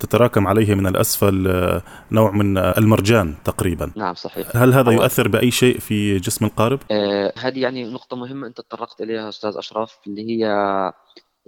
تتراكم 0.00 0.46
عليه 0.46 0.74
من 0.74 0.86
الأسفل 0.86 1.48
آه، 1.48 1.82
نوع 2.12 2.30
من 2.30 2.58
المرجان 2.58 3.34
تقريبا. 3.44 3.92
نعم 3.96 4.14
صحيح. 4.14 4.56
هل 4.56 4.72
هذا 4.72 4.92
يؤثر 4.92 5.28
بأي 5.28 5.50
شيء 5.50 5.78
في 5.78 6.18
جسم 6.18 6.44
القارب؟ 6.44 6.78
آه 6.90 7.32
هذه 7.38 7.60
يعني 7.60 7.92
نقطة 7.92 8.16
مهمة 8.16 8.46
أنت 8.46 8.60
تطرقت 8.60 9.00
إليها 9.00 9.28
أستاذ 9.28 9.56
أشرف 9.56 9.98
اللي 10.06 10.30
هي 10.30 10.46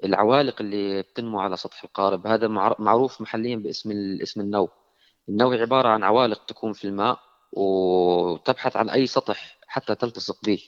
العوالق 0.04 0.56
اللي 0.60 1.02
بتنمو 1.02 1.40
على 1.40 1.56
سطح 1.56 1.84
القارب. 1.84 2.26
هذا 2.26 2.48
معروف 2.78 3.20
محليا 3.20 3.56
باسم 3.56 3.90
اسم 4.22 4.40
النو 4.40 4.68
النو 5.28 5.52
عبارة 5.52 5.88
عن 5.88 6.02
عوالق 6.02 6.44
تكون 6.44 6.72
في 6.72 6.84
الماء 6.84 7.18
وتبحث 7.52 8.76
عن 8.76 8.90
أي 8.90 9.06
سطح 9.06 9.57
حتى 9.78 9.94
تلتصق 9.94 10.36
به. 10.44 10.62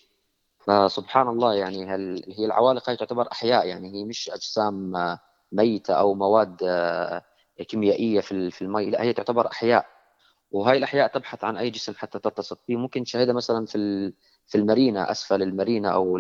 فسبحان 0.66 1.28
الله 1.28 1.54
يعني 1.54 1.86
هل 1.94 2.22
هي 2.38 2.44
العوالق 2.46 2.90
هي 2.90 2.96
تعتبر 2.96 3.28
أحياء 3.32 3.66
يعني 3.66 3.94
هي 3.94 4.04
مش 4.04 4.30
أجسام 4.30 4.92
ميتة 5.52 5.94
أو 5.94 6.14
مواد 6.14 6.56
آه، 6.62 7.22
كيميائية 7.68 8.20
في 8.20 8.50
في 8.50 8.62
المي 8.62 8.90
لا 8.90 9.02
هي 9.02 9.12
تعتبر 9.12 9.46
أحياء. 9.46 9.86
وهي 10.50 10.76
الأحياء 10.76 11.08
تبحث 11.08 11.44
عن 11.44 11.56
أي 11.56 11.70
جسم 11.70 11.94
حتى 11.96 12.18
تلتصق 12.18 12.58
فيه 12.66 12.76
ممكن 12.76 13.04
تشاهدها 13.04 13.34
مثلا 13.34 13.66
في 13.66 14.12
في 14.46 14.58
المارينا 14.58 15.10
أسفل 15.10 15.42
المارينا 15.42 15.88
أو 15.94 16.18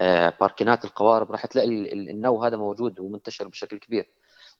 آه، 0.00 0.32
باركينات 0.40 0.84
القوارب 0.84 1.30
راح 1.32 1.46
تلاقي 1.46 1.68
النو 1.92 2.44
هذا 2.44 2.56
موجود 2.56 3.00
ومنتشر 3.00 3.48
بشكل 3.48 3.78
كبير. 3.78 4.08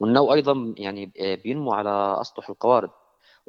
والنو 0.00 0.34
أيضا 0.34 0.74
يعني 0.78 1.12
آه، 1.20 1.34
بينمو 1.34 1.72
على 1.72 2.20
أسطح 2.20 2.50
القوارب. 2.50 2.90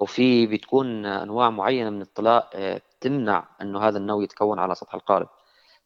وفي 0.02 0.48
بتكون 0.48 1.06
أنواع 1.06 1.50
معينة 1.50 1.90
من 1.90 2.02
الطلاء 2.02 2.50
آه، 2.54 2.82
تمنع 3.02 3.48
إنه 3.62 3.80
هذا 3.88 3.98
النو 3.98 4.22
يتكون 4.22 4.60
على 4.60 4.76
سطح 4.76 4.96
القارب. 4.96 5.30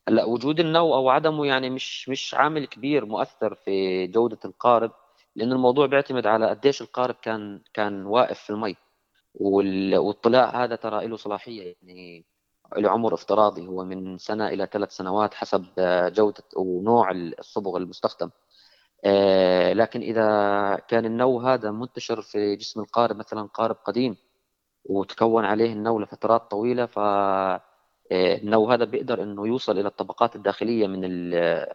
هلأ 0.07 0.25
وجود 0.25 0.59
النو 0.59 0.95
أو 0.95 1.09
عدمه 1.09 1.45
يعني 1.45 1.69
مش 1.69 2.09
مش 2.09 2.33
عامل 2.35 2.65
كبير 2.67 3.05
مؤثر 3.05 3.55
في 3.55 4.07
جودة 4.07 4.39
القارب 4.45 4.91
لأن 5.35 5.51
الموضوع 5.51 5.85
بيعتمد 5.85 6.27
على 6.27 6.49
قديش 6.49 6.81
القارب 6.81 7.15
كان 7.15 7.61
كان 7.73 8.05
واقف 8.05 8.39
في 8.39 8.49
المي. 8.49 8.75
والطلاء 9.35 10.55
هذا 10.55 10.75
ترى 10.75 11.07
له 11.07 11.17
صلاحية 11.17 11.75
يعني 11.81 12.25
له 12.77 12.89
عمر 12.89 13.13
افتراضي 13.13 13.67
هو 13.67 13.83
من 13.85 14.17
سنة 14.17 14.47
إلى 14.47 14.67
ثلاث 14.71 14.91
سنوات 14.91 15.33
حسب 15.33 15.65
جودة 16.13 16.43
ونوع 16.57 17.11
الصبغ 17.11 17.77
المستخدم. 17.77 18.29
لكن 19.73 20.01
إذا 20.01 20.75
كان 20.87 21.05
النو 21.05 21.39
هذا 21.39 21.71
منتشر 21.71 22.21
في 22.21 22.55
جسم 22.55 22.79
القارب 22.79 23.15
مثلا 23.15 23.41
قارب 23.41 23.75
قديم 23.75 24.17
وتكون 24.85 25.45
عليه 25.45 25.73
النو 25.73 25.99
لفترات 25.99 26.41
طويلة 26.51 26.85
ف 26.85 26.99
آه، 28.11 28.37
النو 28.37 28.71
هذا 28.71 28.85
بيقدر 28.85 29.23
إنه 29.23 29.47
يوصل 29.47 29.79
إلى 29.79 29.87
الطبقات 29.87 30.35
الداخلية 30.35 30.87
من 30.87 31.29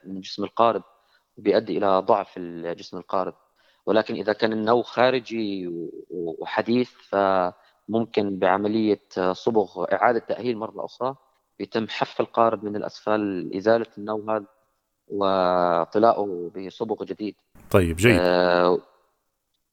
من 0.04 0.20
جسم 0.20 0.44
القارب 0.44 0.83
وبيؤدي 1.37 1.78
إلى 1.78 1.98
ضعف 1.98 2.35
الجسم 2.37 2.96
القارب 2.96 3.35
ولكن 3.87 4.14
إذا 4.14 4.33
كان 4.33 4.52
النو 4.52 4.83
خارجي 4.83 5.68
وحديث 6.11 6.90
فممكن 6.90 8.38
بعملية 8.38 9.02
صبغ 9.33 9.85
إعادة 9.92 10.18
تأهيل 10.18 10.59
مرة 10.59 10.85
أخرى 10.85 11.16
يتم 11.61 11.88
حف 11.88 12.20
القارب 12.20 12.64
من 12.64 12.76
الأسفل. 12.76 13.50
إزالة 13.56 13.87
النو 13.98 14.30
هذا 14.30 14.46
وطلاؤه 15.12 16.51
بصبغ 16.57 17.05
جديد. 17.05 17.35
طيب 17.70 17.96
جيد. 17.96 18.18
آه 18.20 18.79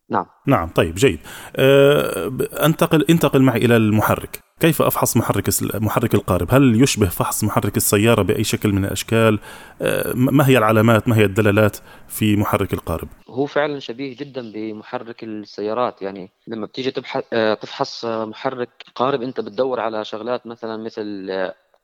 نعم. 0.10 0.26
نعم 0.48 0.70
طيب 0.70 0.96
جيد. 0.96 1.20
أه 1.56 2.32
أنتقل 2.66 3.06
انتقل 3.10 3.42
معي 3.42 3.58
إلى 3.66 3.78
المحرك. 3.78 4.40
كيف 4.60 4.82
أفحص 4.82 5.18
محرك 5.18 5.50
محرك 5.76 6.14
القارب؟ 6.16 6.48
هل 6.54 6.82
يشبه 6.82 7.10
فحص 7.10 7.44
محرك 7.44 7.78
السيارة 7.78 8.22
بأي 8.22 8.44
شكل 8.44 8.74
من 8.74 8.86
الأشكال؟ 8.86 9.40
أه 9.82 10.14
ما 10.16 10.48
هي 10.48 10.58
العلامات؟ 10.58 11.08
ما 11.08 11.18
هي 11.18 11.26
الدلالات 11.26 11.78
في 12.08 12.36
محرك 12.36 12.74
القارب؟ 12.74 13.08
هو 13.30 13.46
فعلا 13.46 13.80
شبيه 13.80 14.18
جدا 14.18 14.52
بمحرك 14.52 15.24
السيارات. 15.24 16.02
يعني 16.02 16.32
لما 16.48 16.66
بتيجي 16.66 16.92
تبحث 16.92 17.24
أه 17.34 17.54
تفحص 17.54 18.06
محرك 18.06 18.70
قارب 18.96 19.22
أنت 19.22 19.40
بتدور 19.40 19.80
على 19.80 20.06
شغلات 20.06 20.48
مثلا 20.48 20.84
مثل 20.84 21.30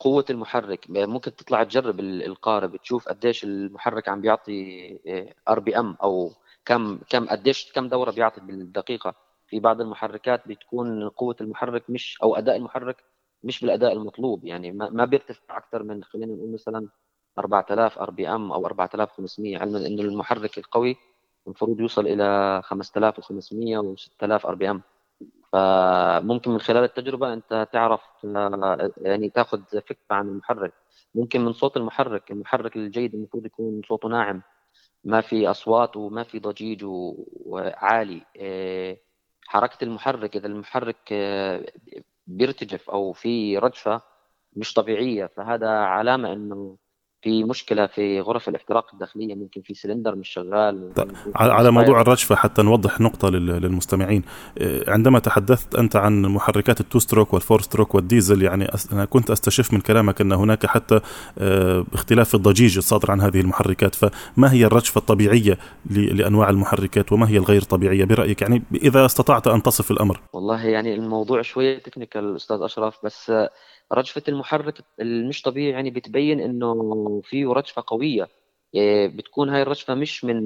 آه، 0.04 0.10
قوة 0.10 0.26
المحرك. 0.30 0.86
ممكن 0.90 1.36
تطلع 1.36 1.64
تجرب 1.64 2.00
القارب 2.00 2.76
تشوف 2.78 3.08
قديش 3.08 3.44
المحرك 3.44 4.10
عم 4.10 4.22
بيعطي 4.22 5.00
آر 5.50 5.60
بي 5.60 5.78
أم 5.80 5.98
أو 6.04 6.32
كم 6.66 6.98
كم 7.10 7.26
قديش 7.28 7.72
كم 7.74 7.88
دورة 7.90 8.12
بيعطي 8.12 8.42
بالدقيقة. 8.42 9.16
في 9.48 9.60
بعض 9.60 9.82
المحركات 9.82 10.48
بتكون 10.48 11.10
قوة 11.10 11.36
المحرك 11.42 11.90
مش 11.90 12.18
أو 12.24 12.36
أداء 12.36 12.56
المحرك 12.56 12.98
مش 13.44 13.62
بالأداء 13.62 13.94
المطلوب. 13.94 14.46
يعني 14.46 14.72
ما 14.72 15.06
بيرتفع 15.06 15.58
أكثر 15.58 15.84
من 15.84 16.04
خلينا 16.04 16.34
نقول 16.36 16.54
مثلا 16.54 16.88
4000 17.40 18.00
RPM 18.00 18.52
أو 18.52 18.66
4500 18.66 19.58
علما 19.58 19.88
إنه 19.88 20.02
المحرك 20.02 20.58
القوي 20.58 20.96
المفروض 21.48 21.80
يوصل 21.80 22.08
إلى 22.08 22.62
5500 22.64 23.78
و 23.78 23.96
6000 23.96 24.46
RPM. 24.46 24.82
فممكن 25.54 26.52
من 26.52 26.60
خلال 26.60 26.84
التجربة 26.84 27.34
أنت 27.34 27.68
تعرف 27.74 28.02
يعني 28.98 29.30
تاخذ 29.30 29.62
فكرة 29.72 29.98
عن 30.12 30.28
المحرك. 30.28 30.74
ممكن 31.16 31.46
من 31.46 31.54
صوت 31.54 31.78
المحرك 31.78 32.32
المحرك 32.32 32.76
الجيد 32.76 33.14
المفروض 33.16 33.46
يكون 33.46 33.82
صوته 33.88 34.10
ناعم 34.10 34.42
ما 35.04 35.22
في 35.22 35.48
أصوات 35.52 35.98
وما 35.98 36.24
في 36.24 36.40
ضجيج 36.40 36.84
وعالي. 36.86 38.26
آه، 38.38 38.98
حركة 39.48 39.84
المحرك 39.84 40.36
إذا 40.36 40.48
المحرك 40.48 40.98
آه، 41.12 41.66
بيرتجف 42.28 42.90
أو 42.90 43.14
في 43.14 43.58
رجفة 43.58 44.02
مش 44.56 44.74
طبيعية 44.74 45.26
فهذا 45.26 45.70
علامة 45.70 46.34
إنه 46.34 46.78
في 47.24 47.44
مشكلة 47.44 47.88
في 47.88 48.22
غرف 48.22 48.50
الاحتراق 48.50 48.94
الداخلية 48.94 49.36
ممكن 49.36 49.62
في 49.62 49.74
سلندر 49.74 50.16
مش 50.16 50.30
شغال. 50.30 50.92
على 51.36 51.72
موضوع 51.72 52.02
الرجفه 52.02 52.36
حتى 52.36 52.62
نوضح 52.62 53.02
نقطة 53.02 53.30
للمستمعين. 53.30 54.24
آه، 54.58 54.92
عندما 54.92 55.20
تحدثت 55.20 55.76
أنت 55.76 55.96
عن 55.96 56.22
محركات 56.22 56.80
ال 56.80 56.85
two 56.85 57.00
stroke 57.00 57.34
وال 57.34 57.43
four 57.43 57.62
stroke 57.62 57.96
والديزل 57.96 58.42
يعني 58.42 58.68
أنا 58.94 59.06
كنت 59.06 59.32
أستشف 59.32 59.74
من 59.74 59.80
كلامك 59.80 60.22
أن 60.22 60.32
هناك 60.32 60.66
حتى 60.66 61.00
آه، 61.38 61.86
اختلاف 61.94 62.30
في 62.30 62.36
الضجيج 62.36 62.78
الصادر 62.78 63.12
عن 63.12 63.22
هذه 63.22 63.42
المحركات. 63.42 63.96
فما 63.96 64.54
هي 64.54 64.66
الرجفة 64.66 65.00
الطبيعية 65.00 65.58
لأنواع 65.90 66.50
المحركات 66.50 67.12
وما 67.12 67.30
هي 67.30 67.38
الغير 67.38 67.62
طبيعية 67.62 68.06
برأيك؟ 68.06 68.42
يعني 68.42 68.64
إذا 68.76 69.06
استطعت 69.06 69.48
أن 69.48 69.64
تصف 69.64 69.92
الأمر. 69.92 70.20
والله 70.34 70.66
يعني 70.66 70.94
الموضوع 70.94 71.42
شوية 71.42 71.78
technical 71.78 72.36
أستاذ 72.36 72.58
أشرف 72.62 72.96
بس 73.04 73.32
رجفة 73.94 74.24
المحرك 74.28 74.82
المش 75.00 75.42
طبيعي 75.42 75.72
يعني 75.72 75.90
بتبين 75.90 76.40
إنه 76.40 77.13
فيه 77.22 77.48
رجفة 77.48 77.84
قوية. 77.88 78.30
يعني 78.74 79.08
بتكون 79.08 79.50
هاي 79.50 79.62
الرجفة 79.62 79.94
مش 79.96 80.24
من 80.26 80.42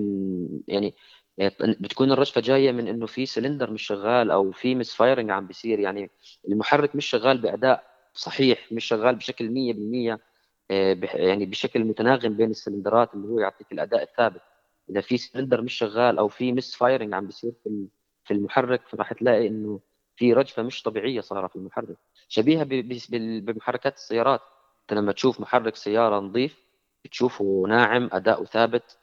يعني 0.67 0.95
بتكون 1.61 2.11
الرجفة 2.11 2.41
جاية 2.41 2.71
من 2.71 2.87
إنه 2.87 3.05
في 3.05 3.25
سلندر 3.25 3.71
مش 3.71 3.83
شغال 3.83 4.31
أو 4.31 4.51
في 4.51 4.75
misfiring 4.75 5.31
عم 5.31 5.47
بيصير. 5.47 5.79
يعني 5.79 6.09
المحرك 6.47 6.95
مش 6.95 7.05
شغال 7.05 7.37
بأداء 7.41 7.83
صحيح 8.13 8.71
مش 8.71 8.85
شغال 8.85 9.15
بشكل 9.15 9.49
100% 9.49 10.19
آه، 10.71 10.97
يعني 11.13 11.45
بشكل 11.45 11.83
متناغم 11.85 12.33
بين 12.37 12.49
السلندرات 12.49 13.13
اللي 13.13 13.27
هو 13.27 13.39
يعطيك 13.39 13.71
الأداء 13.71 14.03
الثابت. 14.03 14.41
إذا 14.89 15.01
في 15.01 15.17
سلندر 15.17 15.61
مش 15.61 15.73
شغال 15.73 16.17
أو 16.19 16.27
في 16.27 16.51
misfiring 16.53 17.13
عم 17.13 17.25
بيصير 17.27 17.51
في 17.63 17.87
في 18.25 18.33
المحرك 18.33 18.87
فراح 18.87 19.13
تلاقي 19.13 19.47
إنه 19.47 19.79
في 20.15 20.33
رجفة 20.33 20.63
مش 20.63 20.83
طبيعية 20.83 21.21
صارت 21.21 21.49
في 21.51 21.55
المحرك. 21.55 21.97
شبيهة 22.27 22.63
بمحركات 23.39 23.95
السيارات. 23.95 24.41
انت 24.91 24.99
لما 24.99 25.11
تشوف 25.11 25.39
محرك 25.39 25.75
سيارة 25.75 26.19
نظيف 26.19 26.63
بتشوفه 27.05 27.65
ناعم 27.67 28.09
أداؤه 28.13 28.45
ثابت 28.45 28.97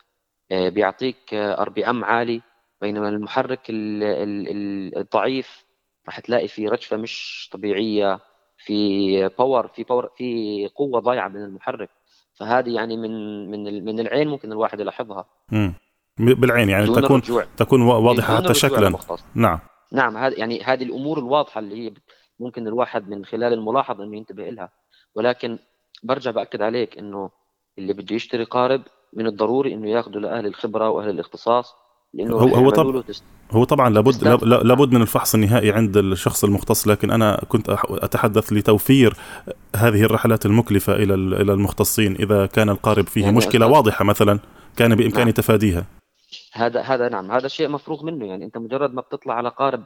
آه، 0.51 0.68
بيعطيك 0.68 1.35
RPM 1.35 2.05
عالي. 2.05 2.42
بينما 2.81 3.09
المحرك 3.09 3.61
الضعيف 4.97 5.64
راح 6.07 6.20
تلاقي 6.20 6.49
في 6.49 6.68
رجفة 6.68 6.97
مش 6.97 7.49
طبيعية 7.53 8.20
في 8.59 9.29
power 9.38 9.68
في 9.68 9.83
power 9.83 10.11
في 10.16 10.68
قوة 10.75 11.01
ضايعة 11.01 11.29
من 11.29 11.44
المحرك. 11.44 11.90
فهذه 12.35 12.75
يعني 12.75 12.97
من 12.97 13.51
من 13.51 13.85
من 13.85 14.01
العين 14.01 14.29
ممكن 14.29 14.53
الواحد 14.53 14.81
يلاحظها. 14.81 15.25
مم. 15.53 15.75
بالعين 16.18 16.68
يعني 16.68 16.87
تكون 16.87 17.05
الرجفة. 17.05 17.47
تكون 17.57 17.83
واضحة 17.83 18.37
حتى 18.37 18.55
شكلا. 18.55 18.99
نعم. 19.35 19.59
نعم 19.92 20.16
هذه 20.16 20.35
يعني 20.35 20.62
هذه 20.62 20.83
الأمور 20.85 21.18
الواضحة 21.18 21.59
اللي 21.59 21.87
هي 21.87 21.94
ممكن 22.40 22.68
الواحد 22.68 23.09
من 23.09 23.25
خلال 23.25 23.53
الملاحظة 23.53 24.05
إنه 24.05 24.16
ينتبه 24.16 24.51
لها. 24.51 24.70
ولكن 25.14 25.59
برجع 26.02 26.30
بأكد 26.30 26.62
عليك 26.62 26.98
إنه 26.98 27.30
اللي 27.78 27.92
بده 27.92 28.16
يشتري 28.16 28.44
قارب 28.44 28.83
من 29.12 29.26
الضروري 29.26 29.74
إنه 29.74 29.90
ياخذه 29.90 30.18
لأهل 30.18 30.46
الخبرة 30.46 30.90
وأهل 30.90 31.11
الاختصاص 31.11 31.74
لأنه 32.14 32.37
هو 32.37 32.54
هو 32.54 32.70
طب 32.70 33.04
هو 33.50 33.64
طبعا 33.64 33.90
لابد 33.90 34.24
لابد 34.44 34.92
من 34.92 35.02
الفحص 35.02 35.35
النهائي 35.35 35.72
عند 35.72 35.96
الشخص 35.96 36.44
المختص 36.44 36.88
لكن 36.88 37.11
أنا 37.11 37.40
كنت 37.48 37.76
أتحدث 37.90 38.52
لتوفير 38.52 39.16
هذه 39.76 40.02
الرحلات 40.02 40.46
المكلفة 40.46 40.94
إلى 40.94 41.14
إلى 41.14 41.52
المختصين 41.52 42.14
إذا 42.14 42.46
كان 42.46 42.68
القارب 42.68 43.07
فيه 43.07 43.22
يعني 43.22 43.37
مشكلة 43.37 43.66
واضحة 43.66 44.04
مثلا 44.04 44.38
كان 44.76 44.94
بإمكاني 44.94 45.24
نعم. 45.24 45.35
تفاديها 45.35 45.85
هذا 46.52 46.80
هذا 46.80 47.09
نعم 47.09 47.33
هذا 47.33 47.48
شيء 47.48 47.68
مفروغ 47.68 48.04
منه 48.04 48.26
يعني 48.26 48.44
أنت 48.44 48.59
مجرد 48.59 48.94
ما 48.94 49.00
بتطلع 49.00 49.35
على 49.35 49.48
قارب 49.48 49.85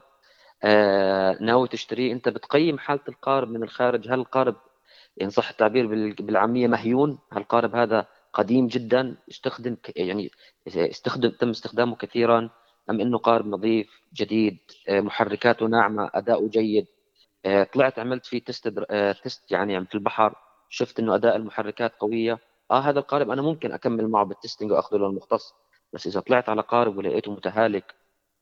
آه 0.65 1.39
ناوي 1.41 1.69
تشتريه 1.69 2.13
أنت 2.13 2.29
بتقيم 2.29 2.79
حالة 2.79 3.01
القارب 3.09 3.49
من 3.51 3.63
الخارج 3.63 4.09
هل 4.09 4.21
القارب 4.21 4.55
ان 5.23 5.31
صح 5.31 5.51
التعبير 5.51 5.87
بالعامية 6.23 6.69
مهيون. 6.69 7.19
هل 7.33 7.39
القارب 7.39 7.77
هذا 7.77 8.07
قديم 8.33 8.67
جدا 8.67 9.17
استخدم 9.31 9.77
يعني 9.97 10.31
استخدم 10.67 11.31
تم 11.31 11.51
استخدامه 11.51 11.97
كثيرا. 11.97 12.51
أم 12.91 13.01
إنه 13.01 13.19
قارب 13.19 13.47
نظيف 13.47 14.01
جديد 14.15 14.59
آه، 14.89 15.01
محركاته 15.01 15.67
ناعمة 15.67 16.11
أداؤه 16.15 16.49
جيد. 16.49 16.87
آه، 17.45 17.65
طلعت 17.65 17.99
عملت 17.99 18.27
فيه 18.27 18.45
تست 18.45 18.69
تست 19.25 19.53
يعني 19.53 19.87
في 19.87 19.95
البحر. 19.95 20.35
شفت 20.69 21.01
إنه 21.01 21.15
أداء 21.15 21.37
المحركات 21.37 21.93
قوية. 22.01 22.39
آه 22.71 22.81
هذا 22.81 22.99
القارب 22.99 23.31
أنا 23.31 23.43
ممكن 23.43 23.73
أكمل 23.73 24.09
معه 24.09 24.25
بالتستنج 24.25 24.73
وأخذه 24.73 24.97
للمختص. 24.99 25.55
بس 25.93 26.07
إذا 26.07 26.21
طلعت 26.21 26.49
على 26.49 26.63
قارب 26.63 26.97
ولقيته 26.97 27.33
متهالك 27.33 27.95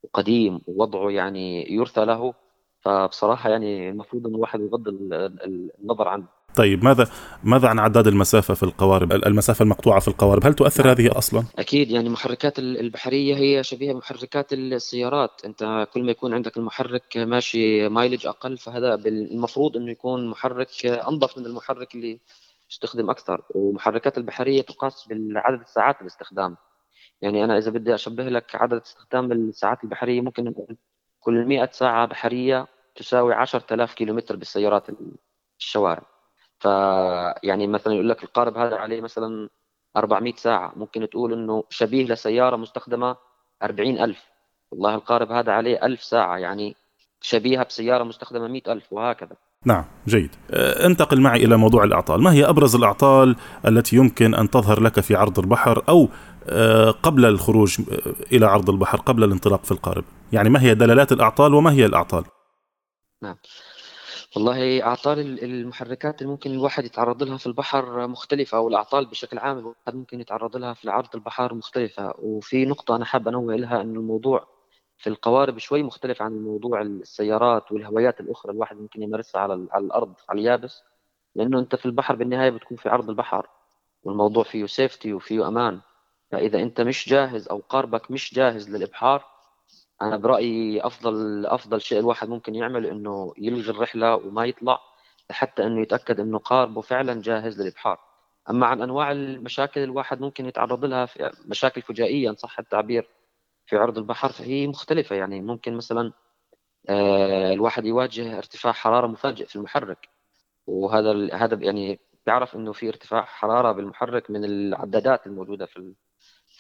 وقديم 0.03 0.61
ووضعه 0.67 1.11
يعني 1.11 1.73
يرثى 1.73 2.05
له 2.05 2.35
فبصراحة 2.81 3.51
يعني 3.51 3.89
المفروض 3.91 4.27
إنه 4.27 4.37
الواحد 4.37 4.61
يغض 4.61 4.89
النظر 4.89 6.09
عنه. 6.09 6.27
طيب 6.57 6.85
ماذا 6.85 7.09
ماذا 7.45 7.69
عن 7.69 7.79
عداد 7.79 8.07
المسافة 8.07 8.55
في 8.55 8.63
القوارب؟ 8.63 9.13
المسافة 9.13 9.63
المقطوعة 9.63 10.01
في 10.01 10.09
القوارب 10.09 10.47
هل 10.47 10.55
تؤثر 10.55 10.85
نعم. 10.85 10.95
هذه 10.95 11.19
أصلا؟ 11.19 11.45
أكيد 11.59 11.91
يعني 11.91 12.09
محركات 12.09 12.59
البحرية 12.59 13.37
هي 13.37 13.63
شبيهة 13.63 13.93
بمحركات 13.93 14.53
السيارات. 14.53 15.31
أنت 15.45 15.89
كل 15.93 16.03
ما 16.03 16.11
يكون 16.11 16.35
عندك 16.35 16.57
المحرك 16.57 17.17
ماشي 17.17 17.89
مايلج 17.89 18.27
أقل 18.27 18.59
فهذا 18.59 18.95
المفروض 18.95 19.77
إنه 19.77 19.91
يكون 19.91 20.29
محرك 20.29 20.87
أنظف 20.87 21.39
من 21.39 21.47
المحرك 21.47 21.95
اللي 21.95 22.21
يستخدم 22.71 23.11
أكثر. 23.11 23.43
ومحركات 23.55 24.19
البحرية 24.19 24.63
تقاس 24.63 25.09
بعدد 25.11 25.61
الساعات 25.61 26.01
الاستخدام. 26.01 26.57
يعني 27.23 27.45
أنا 27.45 27.59
إذا 27.59 27.71
بدي 27.71 27.95
أشبه 27.95 28.25
لك 28.25 28.55
عدد 28.55 28.81
استخدام 28.81 29.33
الساعات 29.33 29.85
البحرية 29.85 30.21
ممكن 30.21 30.45
نقول 30.45 30.77
كل 31.21 31.45
100 31.47 31.69
ساعة 31.73 32.07
بحرية 32.07 32.67
تساوي 32.95 33.35
10000 33.35 33.95
كيلومتر 33.95 34.37
بالسيارات 34.37 34.87
الشوارع. 35.59 36.16
فيعني 36.59 37.67
مثلا 37.67 37.95
يقول 37.95 38.09
لك 38.09 38.25
القارب 38.25 38.57
هذا 38.57 38.77
عليه 38.77 39.01
مثلا 39.01 39.49
400 39.97 40.35
ساعة 40.37 40.73
ممكن 40.77 41.09
تقول 41.09 41.33
إنه 41.33 41.65
شبيه 41.71 42.05
لسيارة 42.05 42.57
مستخدمة 42.57 43.17
40000 43.63 44.25
والله 44.71 44.95
القارب 44.95 45.33
هذا 45.33 45.53
عليه 45.53 45.87
1000 45.87 46.03
ساعة 46.03 46.37
يعني 46.39 46.77
شبيهة 47.21 47.65
بسيارة 47.65 48.05
مستخدمة 48.05 48.49
100000 48.49 48.93
وهكذا. 48.93 49.37
نعم 49.65 49.85
جيد. 50.07 50.31
أه، 50.51 50.87
انتقل 50.87 51.21
معي 51.21 51.45
إلى 51.45 51.57
موضوع 51.57 51.85
الأعطال. 51.85 52.23
ما 52.23 52.33
هي 52.33 52.45
أبرز 52.45 52.77
الأعطال 52.77 53.37
التي 53.67 53.97
يمكن 53.97 54.35
أن 54.35 54.51
تظهر 54.51 54.81
لك 54.81 55.01
في 55.01 55.17
عرض 55.17 55.39
البحر 55.39 55.83
أو 55.89 56.09
أه، 56.49 56.91
قبل 56.91 57.25
الخروج 57.25 57.81
أه، 57.81 58.15
إلى 58.33 58.47
عرض 58.47 58.71
البحر 58.71 58.99
قبل 58.99 59.25
الانطلاق 59.25 59.65
في 59.65 59.73
القارب؟ 59.73 60.05
يعني 60.33 60.51
ما 60.51 60.63
هي 60.63 60.75
دلالات 60.75 61.13
الأعطال 61.13 61.55
وما 61.55 61.73
هي 61.73 61.87
الأعطال؟ 61.87 62.25
نعم. 63.23 63.37
والله 64.35 64.83
أعطال 64.83 65.45
المحركات 65.45 66.23
اللي 66.23 66.33
ممكن 66.33 66.51
الواحد 66.51 66.85
يتعرض 66.85 67.23
لها 67.23 67.37
في 67.37 67.47
البحر 67.47 68.07
مختلفة 68.09 68.59
أو 68.59 68.69
الأعطال 68.69 69.07
بشكل 69.07 69.39
عام 69.39 69.59
الواحد 69.59 69.95
ممكن 69.95 70.21
يتعرض 70.21 70.57
لها 70.57 70.75
في 70.75 70.91
عرض 70.91 71.09
البحر 71.15 71.55
مختلفة. 71.55 72.15
وفي 72.19 72.65
نقطة 72.65 72.97
أنا 72.97 73.05
حاب 73.05 73.29
أنوه 73.29 73.57
لها 73.57 73.81
أن 73.81 73.97
الموضوع 73.97 74.49
في 74.99 75.07
القوارب 75.11 75.59
شوي 75.59 75.83
مختلف 75.83 76.23
عن 76.23 76.33
موضوع 76.33 76.83
السيارات 76.83 77.73
والهوايات 77.73 78.21
الأخرى 78.21 78.53
الواحد 78.53 78.77
ممكن 78.77 79.03
يمارسها 79.03 79.41
على 79.41 79.55
الأرض 79.55 80.15
على 80.29 80.41
اليابس. 80.41 80.83
لأنه 81.35 81.59
أنت 81.59 81.77
في 81.77 81.87
البحر 81.87 82.17
بالنهاية 82.17 82.51
بتكون 82.51 82.77
في 82.77 82.89
عرض 82.89 83.09
البحر 83.11 83.49
والموضوع 84.03 84.45
فيه 84.45 84.67
سيفتي 84.67 85.13
وفيه 85.13 85.49
أمان. 85.49 85.81
فإذا 86.31 86.63
أنت 86.63 86.81
مش 86.81 87.09
جاهز 87.09 87.49
أو 87.49 87.63
قاربك 87.69 88.11
مش 88.11 88.35
جاهز 88.35 88.71
للإبحار 88.71 89.25
أنا 90.03 90.17
برأيي 90.17 90.81
أفضل 90.87 91.47
أفضل 91.47 91.81
شيء 91.81 91.99
الواحد 91.99 92.29
ممكن 92.29 92.55
يعمله 92.55 92.91
إنه 92.91 93.33
يلغي 93.39 93.71
الرحلة 93.71 94.17
وما 94.17 94.45
يطلع 94.45 94.81
حتى 95.31 95.67
إنه 95.67 95.83
يتأكد 95.83 96.21
إنه 96.21 96.39
قاربه 96.39 96.81
فعلا 96.81 97.23
جاهز 97.23 97.61
للإبحار. 97.61 97.99
أما 98.51 98.67
عن 98.67 98.83
أنواع 98.83 99.13
المشاكل 99.13 99.81
الواحد 99.81 100.21
ممكن 100.21 100.47
يتعرض 100.47 100.85
لها 100.85 101.07
في 101.07 101.31
مشاكل 101.47 101.83
فجائيه 101.83 102.31
ان 102.31 102.37
صح؟ 102.37 102.59
التعبير 102.59 103.09
في 103.67 103.77
عرض 103.77 103.99
البحر 103.99 104.29
فهي 104.33 104.67
مختلفة. 104.67 105.17
يعني 105.17 105.41
ممكن 105.41 105.77
مثلا 105.77 106.13
آه، 106.89 107.53
الواحد 107.53 107.85
يواجه 107.85 108.39
ارتفاع 108.39 108.73
حرارة 108.73 109.07
مفاجئ 109.07 109.47
في 109.47 109.57
المحرك. 109.57 110.09
وهذا 110.67 111.35
هذا 111.35 111.65
يعني 111.65 112.01
بيعرف 112.27 112.57
إنه 112.57 112.73
في 112.73 112.89
ارتفاع 112.89 113.25
حرارة 113.25 113.73
بالمحرك 113.73 114.31
من 114.31 114.45
العدادات 114.45 115.27
الموجودة 115.27 115.67
في 115.67 115.95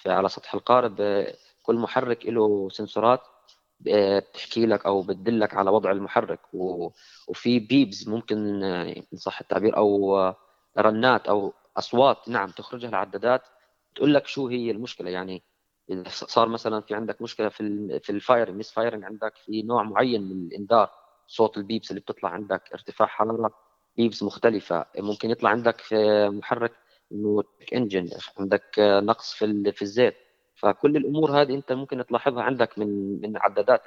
على 0.06 0.28
سطح 0.28 0.54
القارب. 0.54 1.26
كل 1.66 1.76
محرك 1.76 2.26
له 2.26 2.68
سنسورات 2.70 3.20
آه، 3.88 4.18
بتحكي 4.18 4.66
لك 4.66 4.86
أو 4.86 5.02
بتدلك 5.02 5.54
على 5.54 5.70
وضع 5.70 5.90
المحرك. 5.90 6.40
وفي 7.28 7.58
beeps 7.60 8.08
ممكن 8.08 8.64
إن 8.64 9.04
صح 9.16 9.40
التعبير 9.40 9.76
أو 9.76 10.16
رنات 10.78 11.28
أو 11.28 11.52
أصوات 11.76 12.28
نعم 12.28 12.50
تخرجها 12.50 12.88
العدادات 12.88 13.42
تقول 13.94 14.14
لك 14.14 14.26
شو 14.26 14.48
هي 14.48 14.70
المشكلة. 14.70 15.10
يعني 15.10 15.42
إذا 15.90 16.08
صار 16.08 16.48
مثلا 16.48 16.80
في 16.80 16.94
عندك 16.94 17.22
مشكلة 17.22 17.48
في 17.48 18.00
في 18.02 18.10
ال 18.12 18.52
fire 18.52 18.72
misfiring 18.72 19.04
عندك 19.04 19.36
في 19.36 19.62
نوع 19.62 19.82
معين 19.82 20.22
من 20.22 20.46
الإنذار 20.46 20.90
صوت 21.26 21.56
البيبس 21.56 21.90
اللي 21.90 22.00
بتطلع 22.00 22.30
عندك 22.30 22.72
ارتفاع 22.72 23.08
حرارة 23.08 23.54
بيبس 23.96 24.22
مختلفة 24.22 24.86
ممكن 24.98 25.30
يطلع 25.30 25.50
عندك 25.50 25.80
في 25.80 25.94
محرك 26.28 26.72
إنه 27.12 27.42
انجن 27.74 28.08
عندك 28.38 28.62
نقص 28.78 29.34
في 29.34 29.72
في 29.72 29.82
الزيت. 29.82 30.16
فكل 30.56 30.96
الأمور 30.96 31.42
هذه 31.42 31.54
أنت 31.54 31.72
ممكن 31.72 32.06
تلاحظها 32.06 32.42
عندك 32.42 32.78
من 32.78 33.20
من 33.20 33.36
عدادات 33.36 33.82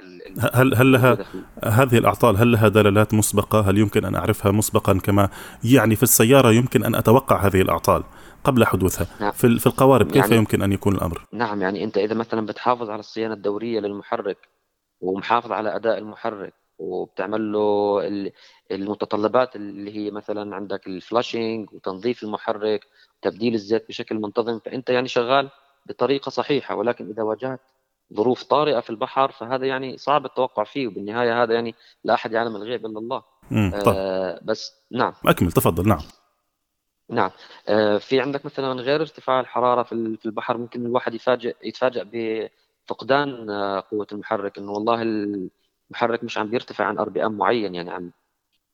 هل 0.53 0.75
هل 0.75 0.91
لها 0.91 1.17
هذه 1.63 1.97
الأعطال 1.97 2.38
هل 2.38 2.51
لها 2.51 2.67
دلالات 2.67 3.13
مسبقة؟ 3.13 3.60
هل 3.62 3.77
يمكن 3.77 4.05
أن 4.05 4.15
أعرفها 4.15 4.51
مسبقا 4.51 4.99
كما 4.99 5.29
يعني 5.63 5.95
في 5.95 6.03
السيارة 6.03 6.51
يمكن 6.51 6.84
أن 6.84 6.95
أتوقع 6.95 7.47
هذه 7.47 7.62
الأعطال 7.62 8.03
قبل 8.43 8.65
حدوثها 8.65 9.08
نعم. 9.21 9.32
في 9.32 9.60
في 9.60 9.67
القوارب 9.67 10.12
كيف 10.12 10.23
يعني 10.23 10.36
يمكن 10.36 10.62
أن 10.62 10.71
يكون 10.71 10.95
الأمر؟ 10.95 11.27
نعم 11.34 11.62
يعني 11.62 11.84
أنت 11.84 11.97
إذا 11.97 12.13
مثلا 12.13 12.45
بتحافظ 12.45 12.89
على 12.89 12.99
الصيانة 12.99 13.34
الدورية 13.34 13.79
للمحرك 13.79 14.38
ومحافظ 15.01 15.51
على 15.51 15.75
أداء 15.75 15.97
المحرك 15.97 16.53
وبتعمل 16.79 17.51
له 17.51 18.01
المتطلبات 18.71 19.55
اللي 19.55 19.95
هي 19.95 20.12
مثلا 20.12 20.55
عندك 20.55 20.88
ال 20.88 20.97
flushing 20.97 21.74
وتنظيف 21.73 22.23
المحرك 22.23 22.82
وتبديل 23.17 23.53
الزيت 23.53 23.88
بشكل 23.88 24.15
منتظم 24.15 24.60
فأنت 24.60 24.89
يعني 24.89 25.08
شغال 25.08 25.49
بطريقة 25.86 26.30
صحيحة 26.30 26.76
ولكن 26.76 27.10
إذا 27.10 27.24
واجهت 27.24 27.60
ظروف 28.13 28.44
طارئة 28.44 28.80
في 28.80 28.89
البحر 28.89 29.32
فهذا 29.32 29.65
يعني 29.65 29.98
صعب 29.98 30.26
التوقع 30.26 30.63
فيه. 30.63 30.88
وبالنهاية 30.88 31.44
هذا 31.44 31.54
يعني 31.54 31.76
لا 32.04 32.13
أحد 32.13 32.32
يعلم 32.32 32.56
الغيب 32.56 32.86
إلا 32.86 33.00
الله. 33.00 33.24
آه 33.88 34.39
بس 34.44 34.74
نعم. 34.92 35.13
أكمل 35.26 35.52
تفضل. 35.52 35.88
نعم. 35.88 36.02
نعم. 37.10 37.32
آه 37.68 37.98
في 37.98 38.22
عندك 38.22 38.46
مثلا 38.46 38.82
غير 38.82 39.02
ارتفاع 39.02 39.39
الحرارة 39.39 39.84
في 39.84 40.26
البحر؟ 40.26 40.58
ممكن 40.58 40.86
الواحد 40.86 41.13
يفاجئ 41.13 41.56
يتفاجئ 41.63 42.04
بفقدان 42.06 43.50
آه 43.50 43.84
قوة 43.92 44.08
المحرك 44.12 44.58
إنه 44.58 44.72
والله 44.72 45.02
المحرك 45.02 46.24
مش 46.24 46.38
عم 46.38 46.50
بيرتفع 46.50 46.86
عن 46.86 46.98
RPM 46.98 47.38
معين 47.38 47.76
يعني 47.76 47.92
عم 47.92 48.12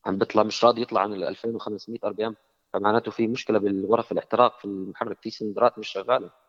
عم 0.05 0.17
بيطلع 0.17 0.43
مش 0.43 0.65
راضي 0.65 0.81
يطلع 0.81 1.01
عن 1.01 1.13
ال 1.13 1.23
2500 1.23 1.99
RPM 2.03 2.35
فمعناته 2.73 3.11
في 3.11 3.27
مشكلة 3.27 3.59
بالغرف 3.59 4.11
الاحتراق 4.11 4.59
في 4.59 4.65
المحرك 4.65 5.17
في 5.21 5.29
سلندرات 5.29 5.79
مش 5.79 5.87
شغالة. 5.87 6.25
آه، 6.27 6.44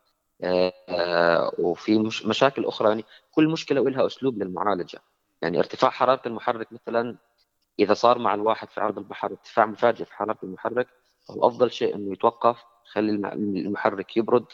وفي 1.59 1.99
مش 1.99 2.27
مشاكل 2.27 2.65
أخرى. 2.65 2.89
يعني 2.89 3.05
كل 3.31 3.49
مشكلة 3.49 3.91
لها 3.91 4.07
أسلوب 4.07 4.43
للمعالجة. 4.43 4.99
يعني 5.43 5.59
ارتفاع 5.59 5.91
حرارة 5.91 6.23
المحرك 6.27 6.73
مثلا 6.73 7.17
إذا 7.79 7.95
صار 7.95 8.19
مع 8.19 8.35
الواحد 8.35 8.69
في 8.71 8.81
عرض 8.81 8.99
البحر 8.99 9.31
ارتفاع 9.31 9.67
مفاجئ 9.67 10.05
في 10.05 10.15
حرارة 10.15 10.39
المحرك 10.43 10.89
هو 11.31 11.49
أفضل 11.49 11.71
شيء 11.71 11.95
إنه 11.95 12.13
يتوقف 12.13 12.65
خلي 12.93 13.11
المحرك 13.33 14.17
يبرد 14.17 14.45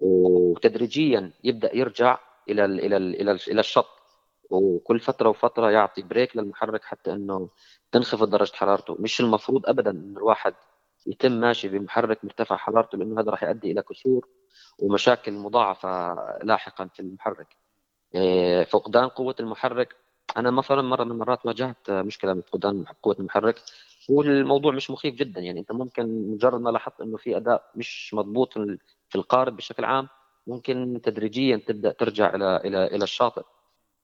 وتدريجيا 0.00 1.32
يبدأ 1.44 1.76
يرجع 1.76 2.18
إلى 2.48 2.64
ال 2.64 2.80
إلى 2.80 2.96
ال 2.96 3.20
إلى, 3.20 3.30
ال 3.32 3.40
إلى 3.50 3.60
الشط. 3.60 3.86
وكل 4.50 5.00
فترة 5.00 5.28
وفترة 5.28 5.70
يعطي 5.70 6.02
بريك 6.02 6.36
للمحرك 6.36 6.84
حتى 6.84 7.12
إنه 7.12 7.48
تنخفض 7.92 8.30
درجة 8.30 8.52
حرارته. 8.56 8.96
مش 9.00 9.20
المفروض 9.20 9.66
ابدا 9.66 9.90
إن 9.90 10.14
الواحد 10.16 10.54
يتم 11.06 11.32
ماشي 11.32 11.68
بمحرك 11.68 12.24
مرتفع 12.24 12.56
حرارته 12.56 12.98
لأنه 12.98 13.20
هذا 13.20 13.30
راح 13.30 13.42
يؤدي 13.42 13.70
إلى 13.72 13.82
كسور 13.82 14.28
ومشاكل 14.78 15.32
مضاعفة 15.32 16.14
لاحقا 16.42 16.88
في 16.94 17.00
المحرك. 17.00 17.56
إيه، 18.14 18.64
فقدان 18.64 19.08
قوة 19.08 19.34
المحرك 19.40 19.96
أنا 20.36 20.50
مثلا 20.50 20.82
مرة 20.82 21.04
من 21.04 21.10
المرات 21.10 21.46
واجهت 21.46 21.90
مشكلة 21.90 22.34
من 22.34 22.40
فقدان 22.40 22.84
قوة 23.02 23.16
المحرك 23.18 23.62
والموضوع 24.08 24.72
مش 24.72 24.90
مخيف 24.90 25.14
جدا. 25.14 25.40
يعني 25.40 25.60
أنت 25.60 25.72
ممكن 25.72 26.30
مجرد 26.30 26.60
ما 26.60 26.70
لاحظت 26.70 27.00
إنه 27.00 27.16
في 27.16 27.36
أداء 27.36 27.70
مش 27.74 28.14
مضبوط 28.14 28.52
في 29.08 29.14
القارب 29.14 29.56
بشكل 29.56 29.84
عام 29.84 30.08
ممكن 30.46 31.00
تدريجيا 31.04 31.56
تبدأ 31.56 31.92
ترجع 31.92 32.34
إلى 32.34 32.56
إلى 32.56 32.86
إلى 32.86 33.04
الشاطئ. 33.04 33.42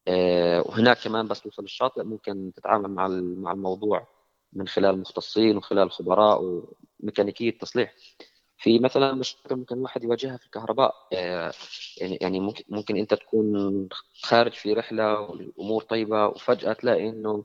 إيه، 0.08 0.60
وهناك 0.60 0.98
كمان 1.04 1.28
بس 1.28 1.40
توصل 1.40 1.62
للشاطئ 1.62 2.02
ممكن 2.02 2.52
تتعامل 2.56 2.90
مع 2.90 3.08
مع 3.36 3.52
الموضوع 3.52 4.08
من 4.52 4.68
خلال 4.68 5.00
مختصين 5.00 5.56
وخلال 5.56 5.90
خبراء 5.90 6.42
وميكانيكية 7.00 7.58
تصليح. 7.58 7.94
في 8.60 8.78
مثلا 8.78 9.12
مشكله 9.14 9.56
ممكن 9.58 9.76
الواحد 9.76 10.04
يواجهها 10.04 10.36
في 10.36 10.46
الكهرباء 10.46 10.94
آه، 11.12 11.52
يعني 12.00 12.18
يعني 12.20 12.40
ممكن 12.40 12.64
ممكن 12.68 12.96
أنت 12.96 13.14
تكون 13.14 13.88
خارج 14.22 14.52
في 14.52 14.72
رحلة 14.72 15.20
والأمور 15.20 15.82
طيبة 15.82 16.26
وفجأة 16.26 16.72
تلاقي 16.72 17.08
إنه 17.08 17.44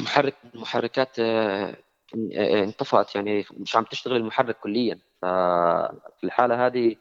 محرك 0.00 0.34
المحركات 0.54 1.18
آه، 1.18 1.76
آه، 2.36 2.64
انطفأت 2.64 3.14
يعني 3.14 3.44
مش 3.52 3.76
عم 3.76 3.84
تشتغل 3.84 4.16
المحرك 4.16 4.56
كليا. 4.58 4.98
ففي 5.22 6.24
الحالة 6.24 6.66
هذه 6.66 6.96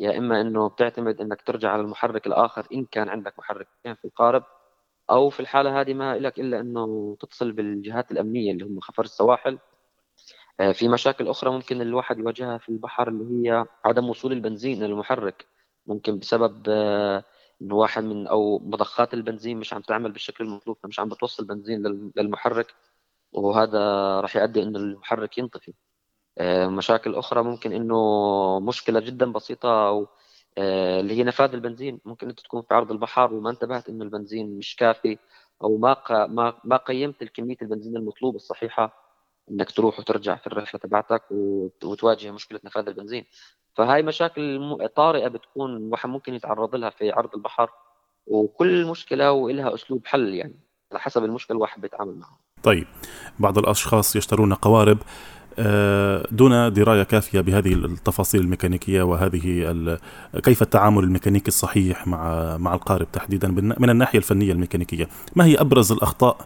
يا 0.00 0.18
إما 0.18 0.40
إنه 0.40 0.68
بتعتمد 0.68 1.20
إنك 1.20 1.42
ترجع 1.42 1.70
على 1.70 1.82
المحرك 1.82 2.26
الآخر 2.26 2.66
إن 2.72 2.84
كان 2.84 3.08
عندك 3.08 3.38
محركين 3.38 3.94
في 3.94 4.04
القارب 4.04 4.44
أو 5.10 5.30
في 5.30 5.40
الحالة 5.40 5.80
هذه 5.80 5.94
ما 5.94 6.18
لك 6.18 6.40
إلا 6.40 6.60
إنه 6.60 7.16
تتصل 7.20 7.52
بالجهات 7.52 8.10
الأمنية 8.12 8.52
اللي 8.52 8.64
هم 8.64 8.80
خفر 8.80 9.04
السواحل. 9.04 9.58
في 10.72 10.88
مشاكل 10.88 11.28
أخرى 11.28 11.50
ممكن 11.50 11.80
الواحد 11.80 12.18
يواجهها 12.18 12.58
في 12.58 12.68
البحر 12.68 13.08
اللي 13.08 13.48
هي 13.50 13.66
عدم 13.84 14.08
وصول 14.08 14.32
البنزين 14.32 14.82
للمحرك 14.82 15.46
ممكن 15.86 16.18
بسبب 16.18 16.62
آه، 16.68 17.24
انه 17.62 17.74
واحد 17.74 18.04
من 18.04 18.26
أو 18.26 18.58
مضخات 18.58 19.14
البنزين 19.14 19.56
مش 19.58 19.74
عم 19.74 19.80
تعمل 19.82 20.12
بالشكل 20.12 20.44
المطلوب 20.44 20.76
مش 20.84 21.00
عم 21.00 21.08
بتوصل 21.08 21.44
بنزين 21.46 21.82
للمحرك 22.16 22.74
وهذا 23.32 23.78
راح 24.20 24.36
يؤدي 24.36 24.62
إنه 24.62 24.78
المحرك 24.78 25.38
ينطفي. 25.38 25.74
آه، 26.38 26.66
مشاكل 26.68 27.14
أخرى 27.14 27.42
ممكن 27.42 27.72
إنه 27.72 28.60
مشكلة 28.60 29.00
جدا 29.00 29.32
بسيطة 29.32 29.88
أو 29.88 30.08
آه، 30.58 31.00
اللي 31.00 31.14
هي 31.18 31.24
نفاذ 31.24 31.54
البنزين. 31.54 32.00
ممكن 32.04 32.28
أنت 32.28 32.40
تكون 32.40 32.62
في 32.62 32.74
عرض 32.74 32.92
البحر 32.92 33.34
وما 33.34 33.50
انتبهت 33.50 33.88
إنه 33.88 34.04
البنزين 34.04 34.58
مش 34.58 34.76
كافي 34.76 35.18
أو 35.62 35.76
ما 35.78 35.96
ما 36.26 36.54
ما 36.64 36.76
قيمت 36.76 37.22
الكمية 37.22 37.56
البنزين 37.62 37.96
المطلوبة 37.96 38.36
الصحيحة. 38.36 39.07
إنك 39.50 39.70
تروح 39.70 39.98
وترجع 39.98 40.36
في 40.36 40.46
الرحلة 40.46 40.80
تبعتك 40.80 41.22
وتواجه 41.84 42.30
مشكلة 42.30 42.60
نفاذ 42.64 42.88
البنزين. 42.88 43.24
فهاي 43.74 44.02
مشاكل 44.02 44.78
طارئة 44.96 45.28
بتكون 45.28 45.76
الواحد 45.76 46.08
ممكن 46.08 46.34
يتعرض 46.34 46.74
لها 46.74 46.90
في 46.90 47.10
عرض 47.10 47.34
البحر 47.34 47.70
وكل 48.26 48.86
مشكلة 48.86 49.32
ولها 49.32 49.74
أسلوب 49.74 50.06
حل 50.06 50.34
يعني 50.34 50.60
على 50.92 51.00
حسب 51.00 51.24
المشكلة 51.24 51.56
الواحد 51.56 51.80
بيتعامل 51.80 52.14
معها. 52.14 52.38
طيب 52.62 52.86
بعض 53.38 53.58
الأشخاص 53.58 54.16
يشترون 54.16 54.54
قوارب 54.54 54.98
دون 56.30 56.72
دراية 56.72 57.02
كافية 57.02 57.40
بهذه 57.40 57.72
التفاصيل 57.72 58.40
الميكانيكية 58.40 59.02
وهذه 59.02 59.76
كيف 60.44 60.62
التعامل 60.62 61.04
الميكانيكي 61.04 61.48
الصحيح 61.48 62.06
مع 62.06 62.56
مع 62.56 62.74
القارب 62.74 63.12
تحديدا 63.12 63.48
من 63.78 63.90
الناحية 63.90 64.18
الفنية 64.18 64.52
الميكانيكية، 64.52 65.08
ما 65.36 65.44
هي 65.44 65.54
أبرز 65.60 65.92
الأخطاء 65.92 66.36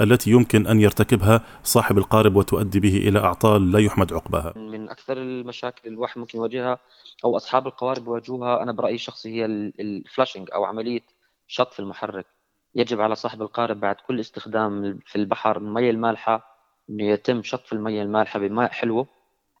التي 0.00 0.30
يمكن 0.30 0.66
أن 0.66 0.80
يرتكبها 0.80 1.40
صاحب 1.62 1.98
القارب 1.98 2.36
وتؤدي 2.36 2.80
به 2.80 2.96
إلى 2.96 3.18
أعطال 3.18 3.72
لا 3.72 3.78
يحمد 3.78 4.12
عقباها؟ 4.12 4.52
من 4.56 4.88
أكثر 4.88 5.16
المشاكل 5.18 5.88
الواحد 5.88 6.18
ممكن 6.18 6.38
يواجهها 6.38 6.78
أو 7.24 7.36
أصحاب 7.36 7.66
القوارب 7.66 8.06
يواجهوها 8.06 8.62
أنا 8.62 8.72
برأيي 8.72 8.94
الشخصي 8.94 9.28
هي 9.28 9.44
الفلاشنج 9.80 10.48
أو 10.54 10.64
عملية 10.64 11.00
شطف 11.46 11.80
المحرك. 11.80 12.26
يجب 12.74 13.00
على 13.00 13.14
صاحب 13.14 13.42
القارب 13.42 13.80
بعد 13.80 13.96
كل 14.06 14.20
استخدام 14.20 14.98
في 15.06 15.16
البحر 15.16 15.56
المياه 15.56 15.90
المالحة 15.90 16.49
إنه 16.90 17.04
يتم 17.04 17.42
شطف 17.42 17.72
المياه 17.72 18.02
المالحة 18.02 18.38
بماء 18.38 18.70
حلوة 18.70 19.06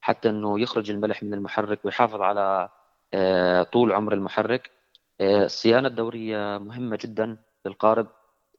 حتى 0.00 0.30
إنه 0.30 0.60
يخرج 0.60 0.90
الملح 0.90 1.22
من 1.22 1.34
المحرك 1.34 1.84
ويحافظ 1.84 2.20
على 2.20 2.68
آه، 3.14 3.62
طول 3.62 3.92
عمر 3.92 4.12
المحرك. 4.14 4.70
آه، 5.20 5.44
الصيانة 5.44 5.88
الدورية 5.88 6.58
مهمة 6.58 6.98
جدا 7.02 7.36
للقارب. 7.66 8.06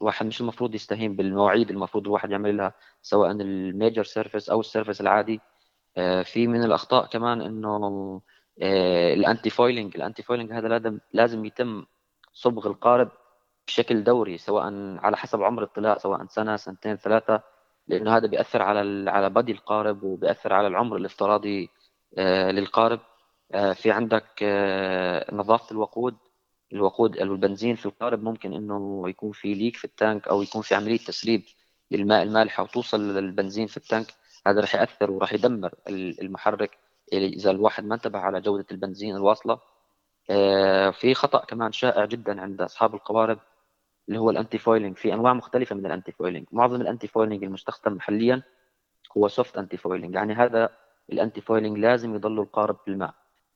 الواحد 0.02 0.26
مش 0.26 0.42
المفروض 0.42 0.76
يستهين 0.76 1.16
بالمواعيد 1.16 1.70
المفروض 1.70 2.06
الواحد 2.06 2.32
يعمل 2.32 2.58
لها 2.58 2.74
سواء 3.02 3.32
ال 3.32 3.44
major 3.44 4.04
service 4.04 4.50
أو 4.50 4.60
ال 4.60 4.65
service 4.65 5.02
العادي. 5.02 5.42
آه، 5.98 6.24
في 6.24 6.48
من 6.48 6.64
الأخطاء 6.64 7.06
كمان 7.06 7.42
إنه 7.42 8.22
ال 9.14 9.50
anti-fouling 9.50 9.96
ال 9.96 10.24
anti-fouling 10.24 10.54
هذا 10.54 10.68
لازم 10.68 11.00
لازم 11.14 11.46
يتم 11.46 11.86
صبغ 12.34 12.68
القارب 12.68 13.10
بشكل 13.68 14.04
دوري 14.04 14.38
سواء 14.38 14.64
على 14.98 15.18
حسب 15.18 15.44
عمر 15.44 15.64
الطلاء 15.64 15.98
سواء 15.98 16.26
سنة 16.26 16.56
سنتين 16.56 16.96
ثلاثة. 16.96 17.44
لأنه 17.92 18.18
هذا 18.18 18.28
بيأثر 18.28 18.62
على 18.62 19.12
على 19.12 19.30
body 19.30 19.52
القارب 19.52 20.04
وبيأثر 20.04 20.54
على 20.54 20.68
العمر 20.68 20.98
الافتراضي 20.98 21.70
آه، 22.18 22.52
للقارب. 22.52 23.00
آه، 23.54 23.74
في 23.74 23.92
عندك 23.92 24.26
آه، 24.44 25.36
نظافة 25.36 25.72
الوقود. 25.72 26.16
الوقود 26.74 27.18
البنزين 27.18 27.76
في 27.76 27.86
القارب 27.86 28.24
ممكن 28.24 28.54
إنه 28.54 29.04
يكون 29.10 29.32
في 29.32 29.54
leak 29.54 29.78
في 29.78 29.86
التانك 29.86 30.28
أو 30.28 30.42
يكون 30.42 30.62
في 30.62 30.76
عملية 30.76 30.98
تسريب 30.98 31.44
للماء 31.92 32.24
المالح 32.24 32.60
وتوصل 32.60 33.02
للبنزين 33.02 33.68
في 33.68 33.78
التانك. 33.78 34.08
هذا 34.48 34.62
راح 34.62 34.76
يأثر 34.76 35.12
وراح 35.12 35.34
يدمر 35.34 35.74
المحرك 36.22 36.78
إذا 37.14 37.52
الواحد 37.52 37.86
ما 37.86 37.96
انتبه 37.96 38.20
على 38.20 38.42
جودة 38.42 38.66
البنزين 38.72 39.16
الواصلة. 39.16 39.60
في 40.92 41.14
خطأ 41.14 41.46
كمان 41.46 41.72
شائع 41.72 42.06
جدا 42.06 42.42
عند 42.42 42.62
أصحاب 42.62 42.96
القوارب. 42.96 43.40
اللي 44.12 44.20
هو 44.20 44.30
ال 44.30 44.58
anti-fouling 44.58 44.98
في 44.98 45.14
أنواع 45.14 45.34
مختلفة 45.34 45.76
من 45.76 45.86
ال 45.86 46.12
anti-fouling 46.12 46.46
معظم 46.52 46.82
ال 46.82 47.08
anti-fouling 47.08 47.44
المستخدم 47.44 48.00
حاليا 48.00 48.44
هو 49.18 49.28
soft 49.28 49.58
anti-fouling 49.58 50.16
يعني 50.16 50.34
هذا 50.34 50.70
ال 51.12 51.42
anti-fouling 51.42 51.78
لازم 51.78 52.16
يضل 52.16 52.40
القارب 52.40 52.78
في 52.86 52.92
الماء 52.92 53.14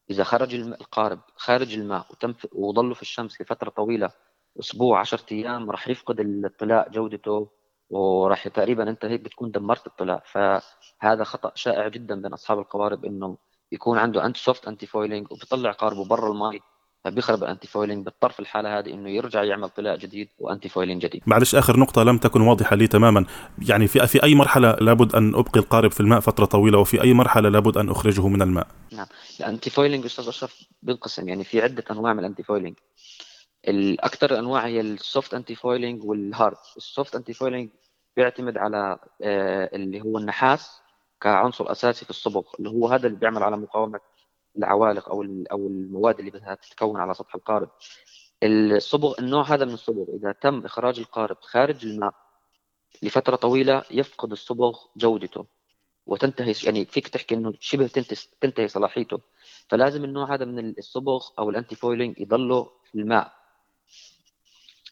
إذا 0.10 0.24
خرج 0.24 0.56
القارب 0.56 1.20
خارج 1.36 1.74
الماء 1.74 2.06
وتم 2.12 2.34
وضله 2.52 2.94
في 2.94 3.02
الشمس 3.02 3.42
لفترة 3.42 3.70
طويلة 3.70 4.12
أسبوع 4.60 5.00
10 5.00 5.26
أيام 5.32 5.72
راح 5.72 5.88
يفقد 5.88 6.20
الطلاء 6.20 6.90
جودته 6.90 7.50
وراح 7.90 8.48
تقريبا 8.48 8.90
أنت 8.90 9.06
هيك 9.06 9.22
بتكون 9.22 9.52
دمرت 9.52 9.88
الطلاء. 9.88 10.24
فهذا 10.26 11.24
خطأ 11.24 11.52
شائع 11.56 11.88
جدا 11.88 12.22
بين 12.22 12.34
أصحاب 12.34 12.60
القوارب 12.60 13.06
إنه 13.06 13.38
يكون 13.72 13.98
عنده 13.98 14.26
anti 14.26 14.38
soft 14.38 14.68
anti-fouling 14.68 15.32
وبيطلع 15.32 15.72
قاربه 15.72 16.06
برا 16.06 16.32
الماء. 16.32 16.60
فبيخرب 17.06 17.44
ال 17.44 17.68
anti-fouling 17.68 18.06
بيضطر 18.06 18.30
في 18.30 18.40
الحالة 18.40 18.80
هذه 18.80 18.94
إنه 18.94 19.10
يرجع 19.10 19.44
يعمل 19.44 19.70
طلاء 19.70 19.98
جديد 19.98 20.30
و 20.40 20.70
anti-fouling 20.70 21.02
جديد. 21.02 21.22
معلش 21.26 21.56
آخر 21.56 21.80
نقطة 21.80 22.04
لم 22.04 22.18
تكن 22.18 22.42
واضحة 22.42 22.76
لي 22.76 22.88
تماما. 22.88 23.26
يعني 23.70 23.88
في 23.88 24.08
في 24.08 24.24
أي 24.24 24.36
مرحلة 24.36 24.72
لابد 24.72 25.16
أن 25.16 25.36
أبقي 25.36 25.60
القارب 25.60 25.92
في 25.92 26.00
الماء 26.00 26.20
فترة 26.20 26.46
طويلة 26.46 26.78
وفي 26.78 27.02
أي 27.02 27.14
مرحلة 27.14 27.50
لابد 27.50 27.78
أن 27.78 27.90
أخرجه 27.90 28.28
من 28.28 28.42
الماء؟ 28.42 28.68
نعم. 28.92 29.06
ال 29.40 29.70
anti-fouling 29.70 30.06
أستاذ 30.06 30.28
أشرف 30.28 30.64
بينقسم 30.82 31.30
يعني 31.30 31.44
في 31.44 31.62
عدة 31.62 31.84
أنواع 31.92 32.14
من 32.14 32.20
ال 32.20 32.44
anti-fouling 32.44 32.76
الأكثر 33.68 34.40
أنواع 34.40 34.66
هي 34.66 34.82
ال 34.82 34.92
soft 34.92 35.34
anti-fouling 35.34 36.04
وال 36.04 36.22
hard 36.22 36.58
ال 36.78 36.85
soft 36.85 37.16
anti-fouling 37.16 37.70
بيعتمد 38.18 38.58
على 38.58 38.98
آه، 39.22 39.70
اللي 39.74 40.02
هو 40.02 40.18
النحاس 40.18 40.82
كعنصر 41.22 41.72
أساسي 41.72 42.06
في 42.06 42.12
الصبغ 42.12 42.44
اللي 42.60 42.70
هو 42.70 42.88
هذا 42.88 43.08
اللي 43.08 43.18
بيعمل 43.18 43.44
على 43.44 43.58
مقاومة 43.58 44.00
العوالق 44.58 45.10
أو 45.10 45.24
أو 45.52 45.68
المواد 45.68 46.20
اللي 46.20 46.32
بدها 46.32 46.56
تتكون 46.56 47.00
على 47.00 47.14
سطح 47.14 47.36
القارب. 47.36 47.70
الصبغ 48.44 49.16
النوع 49.20 49.44
هذا 49.44 49.66
من 49.66 49.74
الصبغ 49.74 50.06
إذا 50.16 50.32
تم 50.32 50.66
إخراج 50.66 51.00
القارب 51.00 51.38
خارج 51.42 51.86
الماء 51.86 52.14
لفترة 53.04 53.36
طويلة 53.36 53.84
يفقد 53.92 54.32
الصبغ 54.32 54.80
جودته 54.98 55.46
وتنتهي 56.06 56.54
يعني 56.64 56.86
فيك 56.86 57.08
تحكي 57.08 57.36
إنه 57.36 57.54
شبه 57.60 57.88
تنتهي 58.42 58.68
صلاحيته. 58.68 59.22
فلازم 59.70 60.04
النوع 60.04 60.34
هذا 60.34 60.46
من 60.46 60.70
الصبغ 60.78 61.28
أو 61.40 61.50
ال 61.50 61.76
anti-fouling 61.76 62.20
يضله 62.20 62.64
في 62.64 62.96
الماء. 62.96 63.34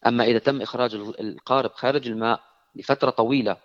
أما 0.06 0.24
إذا 0.24 0.38
تم 0.38 0.62
إخراج 0.62 0.94
القارب 0.94 1.70
خارج 1.70 2.08
الماء 2.08 2.40
لفترة 2.74 3.10
طويلة 3.10 3.56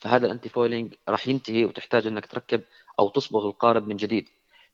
فهذا 0.00 0.26
ال 0.26 0.48
anti-fouling 0.48 0.94
راح 1.08 1.28
ينتهي 1.28 1.64
وتحتاج 1.64 2.06
إنك 2.06 2.26
تركب 2.26 2.62
أو 2.98 3.08
تصبغ 3.08 3.46
القارب 3.46 3.88
من 3.88 3.96
جديد. 3.96 4.28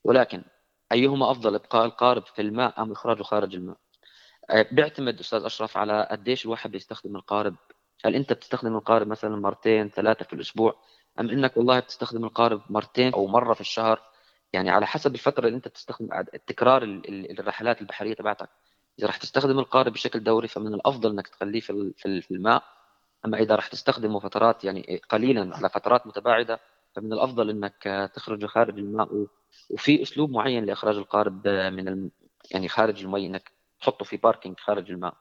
ولكن 0.04 0.42
أيهما 0.92 1.30
أفضل 1.30 1.54
إبقاء 1.54 1.84
القارب 1.84 2.26
في 2.26 2.42
الماء 2.42 2.82
أم 2.82 2.92
إخراجه 2.92 3.22
خارج 3.22 3.54
الماء؟ 3.54 3.76
آه، 4.50 4.66
بيعتمد 4.72 5.20
أستاذ 5.20 5.44
أشرف 5.44 5.76
على 5.76 6.08
قديش 6.10 6.44
الواحد 6.44 6.70
بيستخدم 6.70 7.16
القارب. 7.16 7.54
هل 8.04 8.14
أنت 8.14 8.32
بتستخدم 8.32 8.76
القارب 8.76 9.06
مثلا 9.06 9.36
مرتين 9.36 9.88
ثلاثة 9.88 10.24
في 10.24 10.32
الأسبوع؟ 10.32 10.74
أم 11.20 11.30
إنك 11.30 11.56
والله 11.56 11.80
بتستخدم 11.80 12.24
القارب 12.24 12.62
مرتين 12.70 13.12
أو 13.12 13.26
مرة 13.26 13.54
في 13.54 13.60
الشهر؟ 13.60 14.02
يعني 14.52 14.70
على 14.70 14.86
حسب 14.86 15.14
الفترة 15.14 15.46
اللي 15.46 15.56
أنت 15.56 15.68
بتستخدم 15.68 16.08
تكرار 16.46 16.82
الرحلات 17.08 17.80
البحرية 17.80 18.14
تبعتك. 18.14 18.48
إذا 18.98 19.06
راح 19.06 19.16
تستخدم 19.16 19.58
القارب 19.58 19.92
بشكل 19.92 20.22
دوري 20.24 20.48
فمن 20.48 20.74
الأفضل 20.74 21.10
إنك 21.10 21.28
تخليه 21.28 21.60
في 21.60 22.30
الماء. 22.30 22.62
أما 23.24 23.38
إذا 23.38 23.54
راح 23.54 23.66
تستخدمه 23.68 24.20
فترات 24.20 24.64
يعني 24.64 25.00
قليلا 25.08 25.56
على 25.56 25.68
فترات 25.68 26.06
متباعدة 26.06 26.60
فمن 26.94 27.12
الأفضل 27.12 27.50
إنك 27.50 28.10
تخرجه 28.14 28.46
خارج 28.46 28.78
الماء 28.78 29.26
وفي 29.70 30.02
أسلوب 30.02 30.30
معين 30.30 30.64
لإخراج 30.64 30.96
القارب 30.96 31.48
من 31.48 31.88
الم... 31.88 32.10
يعني 32.50 32.68
خارج 32.68 33.04
المي 33.04 33.26
إنك 33.26 33.52
تحطه 33.80 34.04
في 34.04 34.16
باركينج 34.16 34.56
خارج 34.58 34.90
الماء. 34.90 35.14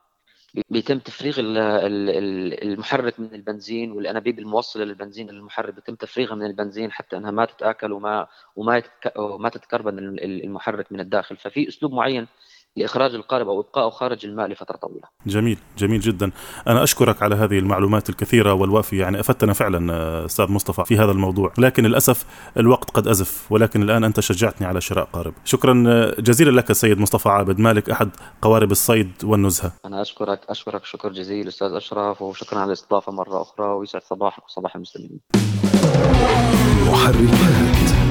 بيتم 0.70 1.00
تفريغ 1.00 1.36
المحرك 1.40 3.20
من 3.20 3.34
البنزين 3.34 3.92
والأنابيب 3.92 4.40
الموصلة 4.40 4.84
للبنزين 4.84 5.30
للمحرك 5.30 5.74
بيتم 5.74 5.96
تفريغها 5.96 6.36
من 6.36 6.46
البنزين 6.46 6.92
حتى 6.92 7.18
أنها 7.18 7.32
ما 7.32 7.46
تتآكل 7.46 7.92
وما 7.92 8.28
وما 8.56 8.84
وما 9.18 9.50
تتكربن 9.50 10.00
المحرك 10.20 10.92
من 10.92 11.00
الداخل. 11.00 11.38
ففي 11.38 11.68
أسلوب 11.68 11.94
معين 11.94 12.28
لإخراج 12.78 13.16
القارب 13.16 13.48
أو 13.48 13.60
ابقائه 13.60 13.90
خارج 13.90 14.26
الماء 14.26 14.48
لفترة 14.48 14.78
طويلة. 14.78 15.08
جميل 15.26 15.58
جميل 15.78 16.00
جدا، 16.00 16.32
أنا 16.68 16.84
أشكرك 16.84 17.24
على 17.24 17.36
هذه 17.36 17.60
المعلومات 17.60 18.10
الكثيرة 18.10 18.54
والوافية 18.54 19.00
يعني 19.00 19.20
افدتنا 19.20 19.54
فعلا 19.54 19.94
آه، 19.94 20.26
أستاذ 20.26 20.52
مصطفى 20.52 20.86
في 20.86 20.98
هذا 20.98 21.12
الموضوع، 21.12 21.54
لكن 21.58 21.84
للأسف 21.84 22.26
الوقت 22.58 22.92
قد 22.92 23.08
أزف 23.08 23.52
ولكن 23.52 23.84
الآن 23.84 24.04
أنت 24.04 24.20
شجعتني 24.20 24.68
على 24.68 24.82
شراء 24.82 25.06
قارب. 25.06 25.34
شكرا 25.46 25.84
آه، 25.88 26.22
جزيلا 26.22 26.52
لك 26.52 26.72
السيد 26.72 27.00
مصطفى 27.00 27.30
عابد 27.30 27.60
مالك 27.60 27.90
أحد 27.90 28.10
قوارب 28.42 28.72
الصيد 28.72 29.12
والنزهة. 29.24 29.72
أنا 29.86 30.02
أشكرك 30.02 30.40
أشكرك 30.50 30.86
شكر 30.86 31.12
جزيل 31.12 31.48
أستاذ 31.48 31.68
أشرف 31.68 32.22
وشكرا 32.22 32.60
على 32.60 32.68
الاستضافة 32.68 33.12
مرة 33.12 33.42
أخرى 33.42 33.68
ويسعد 33.68 34.02
صباحك 34.02 34.46
وصباح 34.46 34.76
المسلمين. 34.76 35.20
محركات 36.88 38.07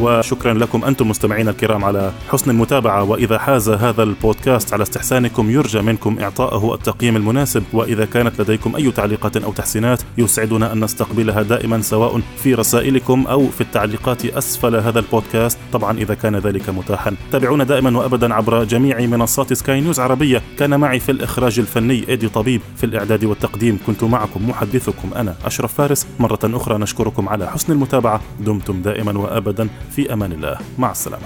وشكرا 0.00 0.54
لكم 0.54 0.84
أنتم 0.84 1.08
مستمعينا 1.08 1.50
الكرام 1.50 1.84
على 1.84 2.12
حسن 2.28 2.50
المتابعة. 2.50 3.02
وإذا 3.02 3.38
حاز 3.38 3.68
هذا 3.68 4.02
البودكاست 4.02 4.72
على 4.72 4.82
استحسانكم 4.82 5.50
يرجى 5.50 5.80
منكم 5.80 6.18
إعطائه 6.20 6.74
التقييم 6.74 7.16
المناسب. 7.16 7.62
وإذا 7.72 8.04
كانت 8.04 8.40
لديكم 8.40 8.76
أي 8.76 8.90
تعليقات 8.90 9.36
أو 9.36 9.52
تحسينات 9.52 10.02
يسعدنا 10.18 10.72
أن 10.72 10.84
نستقبلها 10.84 11.42
دائما 11.42 11.80
سواء 11.80 12.20
في 12.42 12.54
رسائلكم 12.54 13.26
أو 13.26 13.46
في 13.48 13.60
التعليقات 13.60 14.24
أسفل 14.26 14.76
هذا 14.76 14.98
البودكاست. 14.98 15.58
طبعا 15.72 15.98
إذا 15.98 16.14
كان 16.14 16.36
ذلك 16.36 16.70
متاحا. 16.70 17.14
تابعونا 17.32 17.64
دائما 17.64 17.98
وأبدا 17.98 18.34
عبر 18.34 18.64
جميع 18.64 19.00
منصات 19.00 19.52
سكاي 19.52 19.80
نيوز 19.80 20.00
عربية. 20.00 20.42
كان 20.58 20.80
معي 20.80 21.00
في 21.00 21.12
الإخراج 21.12 21.58
الفني 21.58 22.08
إيدي 22.08 22.28
طبيب. 22.28 22.60
في 22.76 22.84
الإعداد 22.84 23.24
والتقديم 23.24 23.78
كنت 23.86 24.04
معكم 24.04 24.48
محدثكم 24.48 25.10
أنا 25.16 25.34
أشرف 25.44 25.74
فارس. 25.74 26.06
مرة 26.20 26.38
أخرى 26.44 26.78
نشكركم 26.78 27.28
على 27.28 27.50
حسن 27.50 27.72
المتابعة. 27.72 28.20
دمتم 28.40 28.82
دائما 28.82 29.18
وأبدا. 29.18 29.68
في 29.90 30.12
أمان 30.12 30.32
الله. 30.32 30.58
مع 30.78 30.90
السلامة. 30.90 31.22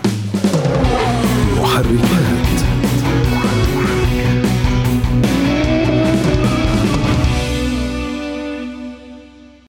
محركات 1.62 2.53